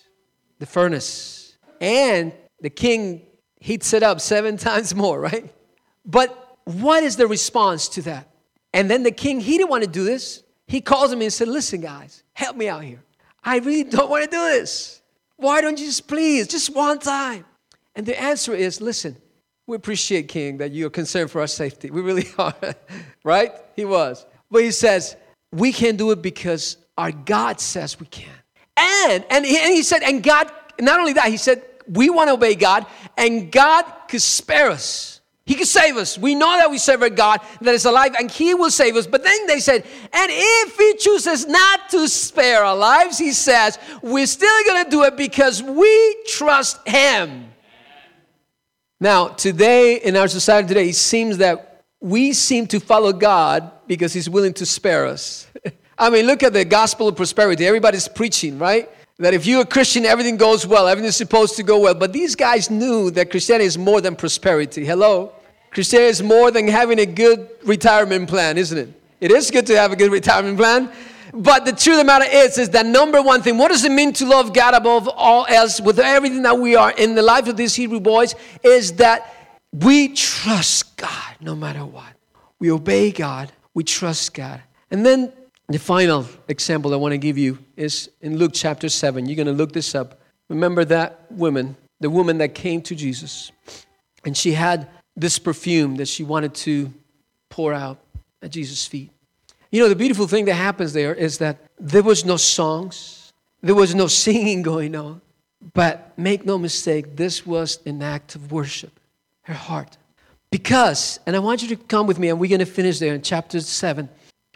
The 0.59 0.65
furnace. 0.65 1.55
And 1.79 2.33
the 2.59 2.69
king 2.69 3.21
heats 3.59 3.93
it 3.93 4.03
up 4.03 4.19
seven 4.19 4.57
times 4.69 4.93
more, 4.93 5.19
right? 5.19 5.51
But 6.05 6.57
what 6.65 7.03
is 7.03 7.15
the 7.15 7.27
response 7.27 7.89
to 7.89 8.01
that? 8.03 8.29
And 8.73 8.89
then 8.89 9.03
the 9.03 9.11
king, 9.11 9.39
he 9.39 9.57
didn't 9.57 9.69
want 9.69 9.83
to 9.83 9.89
do 9.89 10.03
this. 10.03 10.43
He 10.67 10.81
calls 10.81 11.11
him 11.11 11.21
and 11.21 11.31
said, 11.31 11.47
Listen, 11.47 11.81
guys, 11.81 12.23
help 12.33 12.55
me 12.55 12.67
out 12.67 12.83
here. 12.83 13.01
I 13.43 13.59
really 13.59 13.83
don't 13.83 14.09
want 14.09 14.23
to 14.23 14.29
do 14.29 14.37
this. 14.37 15.01
Why 15.37 15.61
don't 15.61 15.79
you 15.79 15.85
just 15.85 16.07
please, 16.07 16.47
just 16.47 16.73
one 16.75 16.99
time? 16.99 17.45
And 17.95 18.05
the 18.05 18.19
answer 18.19 18.53
is 18.53 18.81
listen, 18.81 19.15
we 19.67 19.75
appreciate, 19.75 20.27
King, 20.27 20.57
that 20.57 20.71
you're 20.71 20.89
concerned 20.89 21.31
for 21.31 21.41
our 21.41 21.47
safety. 21.47 21.89
We 21.89 22.01
really 22.01 22.27
are, 22.37 22.53
right? 23.23 23.51
He 23.75 23.85
was. 23.85 24.25
But 24.51 24.63
he 24.63 24.71
says, 24.71 25.15
we 25.51 25.71
can 25.71 25.95
do 25.95 26.11
it 26.11 26.21
because 26.21 26.77
our 26.97 27.11
God 27.11 27.59
says 27.59 27.99
we 27.99 28.05
can. 28.07 28.29
And, 28.77 29.25
and 29.29 29.45
he, 29.45 29.57
and 29.57 29.73
he 29.73 29.83
said, 29.83 30.03
and 30.03 30.21
God, 30.21 30.51
not 30.79 30.99
only 30.99 31.13
that, 31.13 31.27
he 31.27 31.37
said, 31.37 31.63
we 31.87 32.09
want 32.09 32.29
to 32.29 32.33
obey 32.33 32.55
God, 32.55 32.85
and 33.17 33.51
God 33.51 33.83
could 34.07 34.21
spare 34.21 34.69
us. 34.69 35.14
He 35.45 35.53
can 35.53 35.65
save 35.67 35.95
us. 35.97 36.17
We 36.17 36.34
know 36.34 36.58
that 36.58 36.71
we 36.71 36.79
serve 36.79 37.03
a 37.03 37.10
God 37.10 37.39
that 37.62 37.75
is 37.75 37.86
alive 37.86 38.15
and 38.17 38.31
He 38.31 38.55
will 38.55 38.71
save 38.71 38.95
us. 38.95 39.05
But 39.05 39.23
then 39.23 39.45
they 39.45 39.60
said, 39.60 39.86
and 40.12 40.31
if 40.31 40.75
He 40.75 40.95
chooses 40.95 41.45
not 41.45 41.89
to 41.89 42.08
spare 42.08 42.63
our 42.63 42.75
lives, 42.75 43.19
He 43.19 43.31
says, 43.31 43.77
we're 44.01 44.25
still 44.25 44.63
going 44.65 44.86
to 44.86 44.89
do 44.89 45.03
it 45.03 45.15
because 45.15 45.62
we 45.62 46.23
trust 46.27 46.79
Him. 46.88 47.51
Now, 48.99 49.27
today, 49.27 49.97
in 49.97 50.15
our 50.15 50.27
society 50.27 50.69
today, 50.69 50.89
it 50.89 50.95
seems 50.95 51.38
that 51.38 51.84
we 51.99 52.34
seem 52.34 52.65
to 52.67 52.79
follow 52.79 53.13
God 53.13 53.71
because 53.86 54.13
He's 54.13 54.29
willing 54.29 54.53
to 54.55 54.65
spare 54.65 55.05
us. 55.05 55.45
I 55.97 56.10
mean, 56.10 56.25
look 56.25 56.41
at 56.41 56.53
the 56.53 56.65
gospel 56.65 57.08
of 57.08 57.15
prosperity. 57.15 57.67
Everybody's 57.67 58.08
preaching, 58.08 58.58
right? 58.58 58.89
That 59.17 59.34
if 59.34 59.45
you're 59.45 59.62
a 59.62 59.65
Christian, 59.65 60.06
everything 60.06 60.38
goes 60.38 60.67
well, 60.67 60.88
everything's 60.88 61.15
supposed 61.15 61.56
to 61.56 61.63
go 61.63 61.80
well. 61.80 61.93
But 61.93 62.12
these 62.12 62.36
guys 62.36 62.69
knew 62.69 63.12
that 63.12 63.32
Christianity 63.32 63.65
is 63.65 63.78
more 63.78 64.01
than 64.01 64.15
prosperity. 64.15 64.86
Hello? 64.86 65.32
Christianity 65.71 66.10
is 66.10 66.21
more 66.23 66.51
than 66.51 66.67
having 66.67 66.99
a 66.99 67.06
good 67.06 67.49
retirement 67.63 68.30
plan, 68.30 68.58
isn't 68.58 68.78
it? 68.78 68.89
It 69.21 69.32
is 69.32 69.51
good 69.51 69.65
to 69.67 69.78
have 69.78 69.91
a 69.91 69.95
good 69.95 70.12
retirement 70.12 70.58
plan. 70.58 70.91
But 71.34 71.65
the 71.65 71.71
truth 71.73 71.95
of 71.95 71.99
the 71.99 72.04
matter 72.06 72.25
is, 72.30 72.58
is 72.58 72.69
that 72.69 72.86
number 72.86 73.21
one 73.21 73.41
thing, 73.41 73.58
what 73.58 73.69
does 73.69 73.84
it 73.84 73.91
mean 73.91 74.13
to 74.13 74.25
love 74.25 74.54
God 74.54 74.73
above 74.73 75.10
all 75.10 75.45
else 75.47 75.82
with 75.82 75.99
everything 75.99 76.43
that 76.43 76.58
we 76.58 76.75
are 76.75 76.91
in 76.91 77.15
the 77.15 77.21
life 77.21 77.47
of 77.47 77.58
these 77.58 77.75
Hebrew 77.75 77.99
boys 77.99 78.36
is 78.63 78.93
that 78.93 79.34
we 79.73 80.10
trust 80.10 80.95
God 80.95 81.36
no 81.41 81.56
matter 81.56 81.86
what. 81.86 82.13
We 82.60 82.71
obey 82.71 83.12
God, 83.12 83.51
we 83.73 83.84
trust 83.84 84.34
God. 84.34 84.62
And 84.91 85.06
then 85.06 85.34
the 85.67 85.80
final 85.80 86.25
example 86.47 86.93
I 86.93 86.97
want 86.97 87.13
to 87.13 87.17
give 87.17 87.38
you 87.38 87.58
is 87.75 88.10
in 88.21 88.38
Luke 88.38 88.51
chapter 88.54 88.88
7. 88.88 89.25
You're 89.25 89.36
going 89.36 89.47
to 89.47 89.54
look 89.54 89.71
this 89.71 89.95
up. 89.95 90.19
Remember 90.47 90.86
that 90.86 91.32
woman, 91.32 91.75
the 91.99 92.10
woman 92.10 92.38
that 92.38 92.54
came 92.54 92.82
to 92.84 92.95
Jesus, 92.95 93.51
and 94.23 94.38
she 94.38 94.51
had 94.51 94.88
this 95.15 95.39
perfume 95.39 95.95
that 95.95 96.08
she 96.08 96.23
wanted 96.23 96.54
to 96.54 96.93
pour 97.49 97.73
out 97.73 97.97
at 98.43 98.51
Jesus' 98.51 98.86
feet. 98.86 99.10
You 99.71 99.82
know, 99.82 99.89
the 99.89 99.95
beautiful 99.95 100.28
thing 100.28 100.45
that 100.45 100.54
happens 100.54 100.93
there 100.93 101.13
is 101.13 101.39
that 101.39 101.58
there 101.80 102.04
was 102.04 102.25
no 102.25 102.38
songs, 102.38 103.34
there 103.62 103.75
was 103.75 103.95
no 103.95 104.08
singing 104.23 104.62
going 104.62 104.95
on, 104.95 105.21
but 105.73 106.17
make 106.17 106.45
no 106.45 106.60
mistake, 106.60 107.15
this 107.15 107.45
was 107.45 107.80
an 107.88 108.04
act 108.04 108.36
of 108.36 108.51
worship, 108.51 108.99
her 109.43 109.54
heart. 109.54 109.97
Because, 110.51 111.19
and 111.25 111.36
I 111.36 111.39
want 111.39 111.63
you 111.63 111.69
to 111.69 111.75
come 111.75 112.06
with 112.06 112.19
me, 112.19 112.30
and 112.30 112.39
we're 112.39 112.49
going 112.49 112.60
to 112.60 112.65
finish 112.65 112.99
there 112.99 113.15
in 113.15 113.23
chapter 113.23 113.60
7 113.60 114.08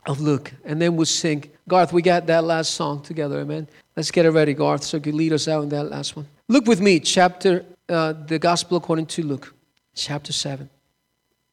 of 0.09 0.19
Luke, 0.19 0.51
and 0.65 0.81
then 0.81 0.95
we'll 0.95 1.05
sing. 1.05 1.51
Garth, 1.67 1.93
we 1.93 2.01
got 2.01 2.25
that 2.25 2.43
last 2.43 2.73
song 2.73 3.03
together, 3.03 3.41
amen. 3.41 3.67
Let's 3.95 4.09
get 4.09 4.25
it 4.25 4.31
ready, 4.31 4.55
Garth, 4.55 4.83
so 4.83 4.97
you 4.97 5.11
lead 5.11 5.33
us 5.33 5.47
out 5.47 5.61
in 5.61 5.69
that 5.69 5.83
last 5.83 6.15
one. 6.15 6.25
Look 6.47 6.65
with 6.65 6.81
me, 6.81 6.99
chapter, 6.99 7.63
uh, 7.87 8.13
the 8.13 8.39
Gospel 8.39 8.77
according 8.77 9.05
to 9.05 9.21
Luke, 9.21 9.53
chapter 9.93 10.33
7. 10.33 10.67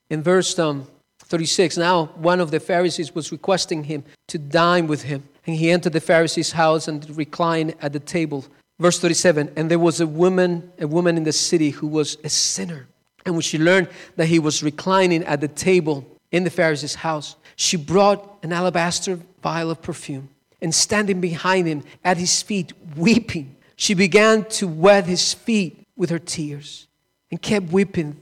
In 0.08 0.22
verse 0.22 0.58
um, 0.58 0.86
36, 1.18 1.76
now 1.76 2.06
one 2.16 2.40
of 2.40 2.50
the 2.50 2.58
Pharisees 2.58 3.14
was 3.14 3.30
requesting 3.30 3.84
him 3.84 4.04
to 4.28 4.38
dine 4.38 4.86
with 4.86 5.02
him, 5.02 5.22
and 5.46 5.54
he 5.54 5.70
entered 5.70 5.92
the 5.92 6.00
Pharisee's 6.00 6.52
house 6.52 6.88
and 6.88 7.14
reclined 7.14 7.74
at 7.82 7.92
the 7.92 8.00
table. 8.00 8.46
Verse 8.78 8.98
37, 8.98 9.52
and 9.56 9.70
there 9.70 9.78
was 9.78 10.00
a 10.00 10.06
woman, 10.06 10.72
a 10.80 10.86
woman 10.86 11.18
in 11.18 11.24
the 11.24 11.32
city 11.32 11.70
who 11.70 11.86
was 11.86 12.16
a 12.24 12.30
sinner. 12.30 12.86
And 13.26 13.34
when 13.34 13.42
she 13.42 13.58
learned 13.58 13.88
that 14.16 14.28
he 14.28 14.38
was 14.38 14.62
reclining 14.62 15.24
at 15.24 15.42
the 15.42 15.48
table 15.48 16.06
in 16.32 16.44
the 16.44 16.50
Pharisee's 16.50 16.94
house, 16.94 17.36
she 17.56 17.76
brought 17.76 18.38
an 18.42 18.52
alabaster 18.52 19.18
vial 19.42 19.70
of 19.70 19.82
perfume, 19.82 20.28
and 20.60 20.74
standing 20.74 21.20
behind 21.20 21.66
him 21.66 21.82
at 22.04 22.16
his 22.16 22.42
feet, 22.42 22.72
weeping, 22.96 23.56
she 23.76 23.94
began 23.94 24.44
to 24.44 24.66
wet 24.66 25.06
his 25.06 25.34
feet 25.34 25.86
with 25.96 26.10
her 26.10 26.18
tears 26.18 26.86
and 27.30 27.40
kept 27.40 27.70
weeping. 27.70 28.16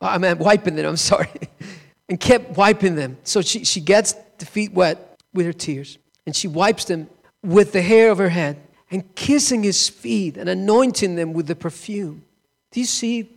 I 0.00 0.18
mean, 0.18 0.38
wiping 0.38 0.76
them, 0.76 0.86
I'm 0.86 0.96
sorry. 0.96 1.28
and 2.08 2.18
kept 2.18 2.56
wiping 2.56 2.96
them. 2.96 3.18
So 3.22 3.40
she, 3.40 3.64
she 3.64 3.80
gets 3.80 4.14
the 4.38 4.46
feet 4.46 4.72
wet 4.72 5.20
with 5.32 5.46
her 5.46 5.52
tears, 5.52 5.98
and 6.26 6.34
she 6.34 6.48
wipes 6.48 6.84
them 6.86 7.08
with 7.42 7.72
the 7.72 7.82
hair 7.82 8.10
of 8.10 8.18
her 8.18 8.28
head 8.28 8.60
and 8.90 9.14
kissing 9.14 9.62
his 9.62 9.88
feet 9.88 10.36
and 10.36 10.48
anointing 10.48 11.14
them 11.14 11.32
with 11.32 11.46
the 11.46 11.54
perfume. 11.54 12.24
Do 12.72 12.80
you 12.80 12.86
see 12.86 13.30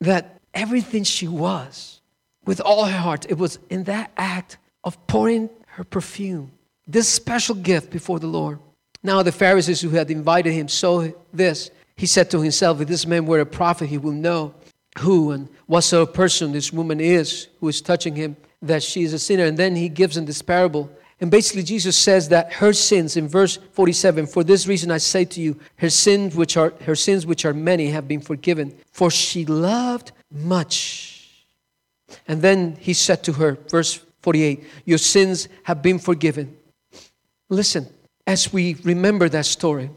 that 0.00 0.40
everything 0.54 1.04
she 1.04 1.28
was, 1.28 2.00
with 2.44 2.60
all 2.60 2.86
her 2.86 2.98
heart, 2.98 3.26
it 3.28 3.38
was 3.38 3.58
in 3.68 3.84
that 3.84 4.10
act 4.16 4.56
of 4.84 5.04
pouring 5.06 5.50
her 5.66 5.84
perfume, 5.84 6.52
this 6.86 7.08
special 7.08 7.54
gift 7.54 7.90
before 7.90 8.20
the 8.20 8.26
Lord. 8.26 8.58
Now, 9.02 9.22
the 9.22 9.32
Pharisees 9.32 9.80
who 9.80 9.90
had 9.90 10.10
invited 10.10 10.52
him 10.52 10.68
saw 10.68 11.08
this. 11.32 11.70
He 11.96 12.06
said 12.06 12.30
to 12.30 12.40
himself, 12.40 12.80
If 12.80 12.88
this 12.88 13.06
man 13.06 13.26
were 13.26 13.40
a 13.40 13.46
prophet, 13.46 13.88
he 13.88 13.98
will 13.98 14.12
know 14.12 14.54
who 14.98 15.32
and 15.32 15.48
what 15.66 15.82
sort 15.82 16.08
of 16.08 16.14
person 16.14 16.52
this 16.52 16.72
woman 16.72 17.00
is 17.00 17.48
who 17.60 17.68
is 17.68 17.80
touching 17.80 18.14
him, 18.14 18.36
that 18.62 18.82
she 18.82 19.02
is 19.02 19.12
a 19.12 19.18
sinner. 19.18 19.44
And 19.44 19.58
then 19.58 19.76
he 19.76 19.88
gives 19.88 20.16
him 20.16 20.24
this 20.26 20.42
parable. 20.42 20.90
And 21.20 21.30
basically, 21.30 21.62
Jesus 21.62 21.96
says 21.96 22.28
that 22.30 22.52
her 22.54 22.72
sins, 22.72 23.16
in 23.16 23.28
verse 23.28 23.58
47, 23.72 24.26
for 24.26 24.42
this 24.42 24.66
reason 24.66 24.90
I 24.90 24.98
say 24.98 25.24
to 25.26 25.40
you, 25.40 25.58
her 25.76 25.90
sins 25.90 26.34
which 26.34 26.56
are 26.56 26.74
her 26.82 26.96
sins 26.96 27.24
which 27.24 27.44
are 27.44 27.54
many 27.54 27.88
have 27.88 28.08
been 28.08 28.20
forgiven, 28.20 28.74
for 28.92 29.10
she 29.10 29.44
loved 29.46 30.12
much. 30.30 31.46
And 32.26 32.42
then 32.42 32.76
he 32.80 32.94
said 32.94 33.22
to 33.24 33.32
her, 33.34 33.58
verse 33.68 34.03
48 34.24 34.64
Your 34.86 34.98
sins 34.98 35.48
have 35.64 35.82
been 35.82 35.98
forgiven. 35.98 36.56
Listen, 37.50 37.86
as 38.26 38.52
we 38.52 38.74
remember 38.82 39.28
that 39.28 39.44
story, 39.44 39.90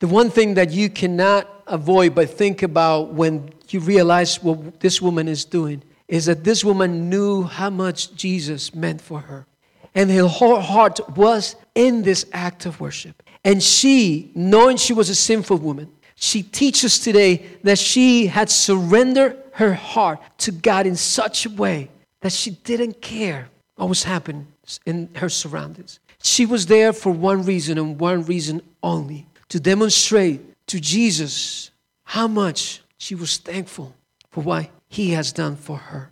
the 0.00 0.06
one 0.06 0.28
thing 0.28 0.54
that 0.54 0.70
you 0.70 0.90
cannot 0.90 1.48
avoid 1.66 2.14
but 2.14 2.28
think 2.28 2.62
about 2.62 3.14
when 3.14 3.50
you 3.70 3.80
realize 3.80 4.42
what 4.42 4.80
this 4.80 5.00
woman 5.00 5.28
is 5.28 5.46
doing 5.46 5.82
is 6.08 6.26
that 6.26 6.44
this 6.44 6.62
woman 6.62 7.08
knew 7.08 7.44
how 7.44 7.70
much 7.70 8.14
Jesus 8.14 8.74
meant 8.74 9.00
for 9.00 9.20
her. 9.20 9.46
And 9.94 10.10
her 10.10 10.26
whole 10.26 10.60
heart 10.60 11.00
was 11.16 11.56
in 11.74 12.02
this 12.02 12.26
act 12.34 12.66
of 12.66 12.80
worship. 12.80 13.22
And 13.44 13.62
she, 13.62 14.30
knowing 14.34 14.76
she 14.76 14.92
was 14.92 15.08
a 15.08 15.14
sinful 15.14 15.56
woman, 15.56 15.90
she 16.16 16.42
teaches 16.42 16.98
today 16.98 17.46
that 17.62 17.78
she 17.78 18.26
had 18.26 18.50
surrendered 18.50 19.38
her 19.54 19.72
heart 19.72 20.20
to 20.38 20.52
God 20.52 20.86
in 20.86 20.96
such 20.96 21.46
a 21.46 21.50
way 21.50 21.88
that 22.20 22.32
she 22.32 22.50
didn't 22.50 23.00
care 23.00 23.48
what 23.76 23.88
was 23.88 24.04
happening 24.04 24.46
in 24.86 25.08
her 25.16 25.28
surroundings. 25.28 25.98
She 26.22 26.46
was 26.46 26.66
there 26.66 26.92
for 26.92 27.12
one 27.12 27.44
reason 27.44 27.78
and 27.78 27.98
one 27.98 28.24
reason 28.24 28.62
only 28.82 29.26
to 29.48 29.60
demonstrate 29.60 30.40
to 30.68 30.80
Jesus 30.80 31.70
how 32.04 32.26
much 32.28 32.82
she 32.98 33.14
was 33.14 33.36
thankful 33.36 33.94
for 34.30 34.42
what 34.42 34.70
he 34.88 35.10
has 35.10 35.32
done 35.32 35.56
for 35.56 35.76
her. 35.76 36.10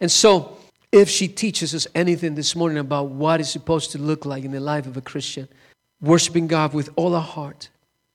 And 0.00 0.10
so, 0.10 0.58
if 0.92 1.08
she 1.08 1.26
teaches 1.26 1.74
us 1.74 1.86
anything 1.94 2.34
this 2.34 2.54
morning 2.54 2.78
about 2.78 3.08
what 3.08 3.40
it's 3.40 3.50
supposed 3.50 3.90
to 3.92 3.98
look 3.98 4.24
like 4.24 4.44
in 4.44 4.52
the 4.52 4.60
life 4.60 4.86
of 4.86 4.96
a 4.96 5.00
Christian, 5.00 5.48
worshiping 6.00 6.46
God 6.46 6.72
with 6.72 6.90
all 6.96 7.14
our 7.14 7.22
heart. 7.22 7.68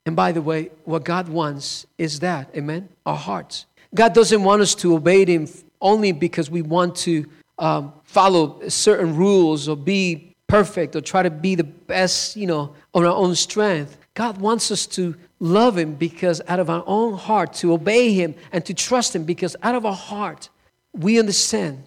And 0.06 0.16
by 0.16 0.32
the 0.32 0.42
way, 0.42 0.72
what 0.86 1.04
God 1.04 1.28
wants 1.28 1.86
is 1.98 2.20
that, 2.22 2.50
amen? 2.56 2.90
Our 3.06 3.18
hearts. 3.18 3.66
God 3.94 4.14
doesn't 4.14 4.44
want 4.44 4.62
us 4.62 4.76
to 4.76 4.96
obey 4.96 5.26
Him 5.26 5.48
only 5.82 6.12
because 6.12 6.50
we 6.50 6.62
want 6.62 6.96
to 6.98 7.26
um, 7.60 7.94
follow 8.04 8.68
certain 8.70 9.16
rules 9.16 9.68
or 9.70 9.76
be 9.76 10.36
perfect 10.48 10.96
or 10.96 11.02
try 11.02 11.22
to 11.22 11.30
be 11.30 11.56
the 11.56 11.64
best, 11.64 12.36
you 12.36 12.48
know, 12.48 12.74
on 12.94 13.06
our 13.06 13.16
own 13.16 13.36
strength. 13.36 13.98
God 14.16 14.40
wants 14.40 14.72
us 14.72 14.88
to 14.88 15.16
love 15.40 15.78
Him 15.78 15.94
because 15.94 16.42
out 16.48 16.60
of 16.60 16.70
our 16.70 16.84
own 16.88 17.14
heart, 17.14 17.54
to 17.56 17.74
obey 17.74 18.14
Him 18.14 18.36
and 18.52 18.66
to 18.66 18.74
trust 18.74 19.16
Him 19.16 19.24
because 19.24 19.56
out 19.62 19.76
of 19.76 19.86
our 19.86 19.96
heart, 19.96 20.50
we 20.94 21.20
understand 21.20 21.84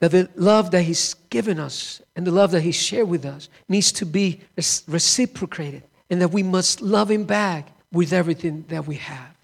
that 0.00 0.10
the 0.10 0.28
love 0.36 0.70
that 0.72 0.82
He's 0.82 1.14
given 1.30 1.58
us 1.58 2.02
and 2.14 2.26
the 2.26 2.30
love 2.30 2.50
that 2.50 2.60
He 2.62 2.72
shared 2.72 3.08
with 3.08 3.24
us 3.24 3.48
needs 3.68 3.90
to 3.92 4.06
be 4.06 4.40
reciprocated 4.86 5.82
and 6.10 6.20
that 6.20 6.28
we 6.28 6.42
must 6.42 6.82
love 6.82 7.10
Him 7.10 7.24
back 7.24 7.68
with 7.92 8.12
everything 8.12 8.64
that 8.68 8.86
we 8.86 8.96
have. 8.96 9.34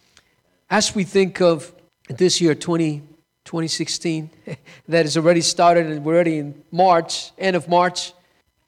As 0.71 0.95
we 0.95 1.05
think 1.05 1.41
of 1.41 1.73
this 2.09 2.41
year, 2.41 2.55
20, 2.55 3.03
2016, 3.49 4.31
that 4.89 5.07
has 5.07 5.17
already 5.17 5.41
started 5.41 5.87
and 5.87 6.05
we're 6.05 6.15
already 6.15 6.37
in 6.37 6.63
March, 6.71 7.33
end 7.39 7.57
of 7.57 7.67
March, 7.67 8.13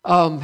um, 0.07 0.43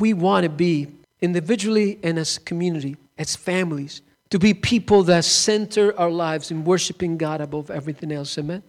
we 0.00 0.12
want 0.12 0.42
to 0.42 0.50
be 0.50 0.88
individually 1.22 1.98
and 2.02 2.18
as 2.18 2.38
community, 2.38 2.96
as 3.16 3.36
families, 3.36 4.02
to 4.30 4.40
be 4.40 4.52
people 4.52 5.04
that 5.04 5.24
center 5.24 5.96
our 5.96 6.10
lives 6.10 6.50
in 6.50 6.64
worshiping 6.64 7.16
God 7.16 7.40
above 7.40 7.70
everything 7.70 8.10
else. 8.10 8.36
Amen. 8.36 8.64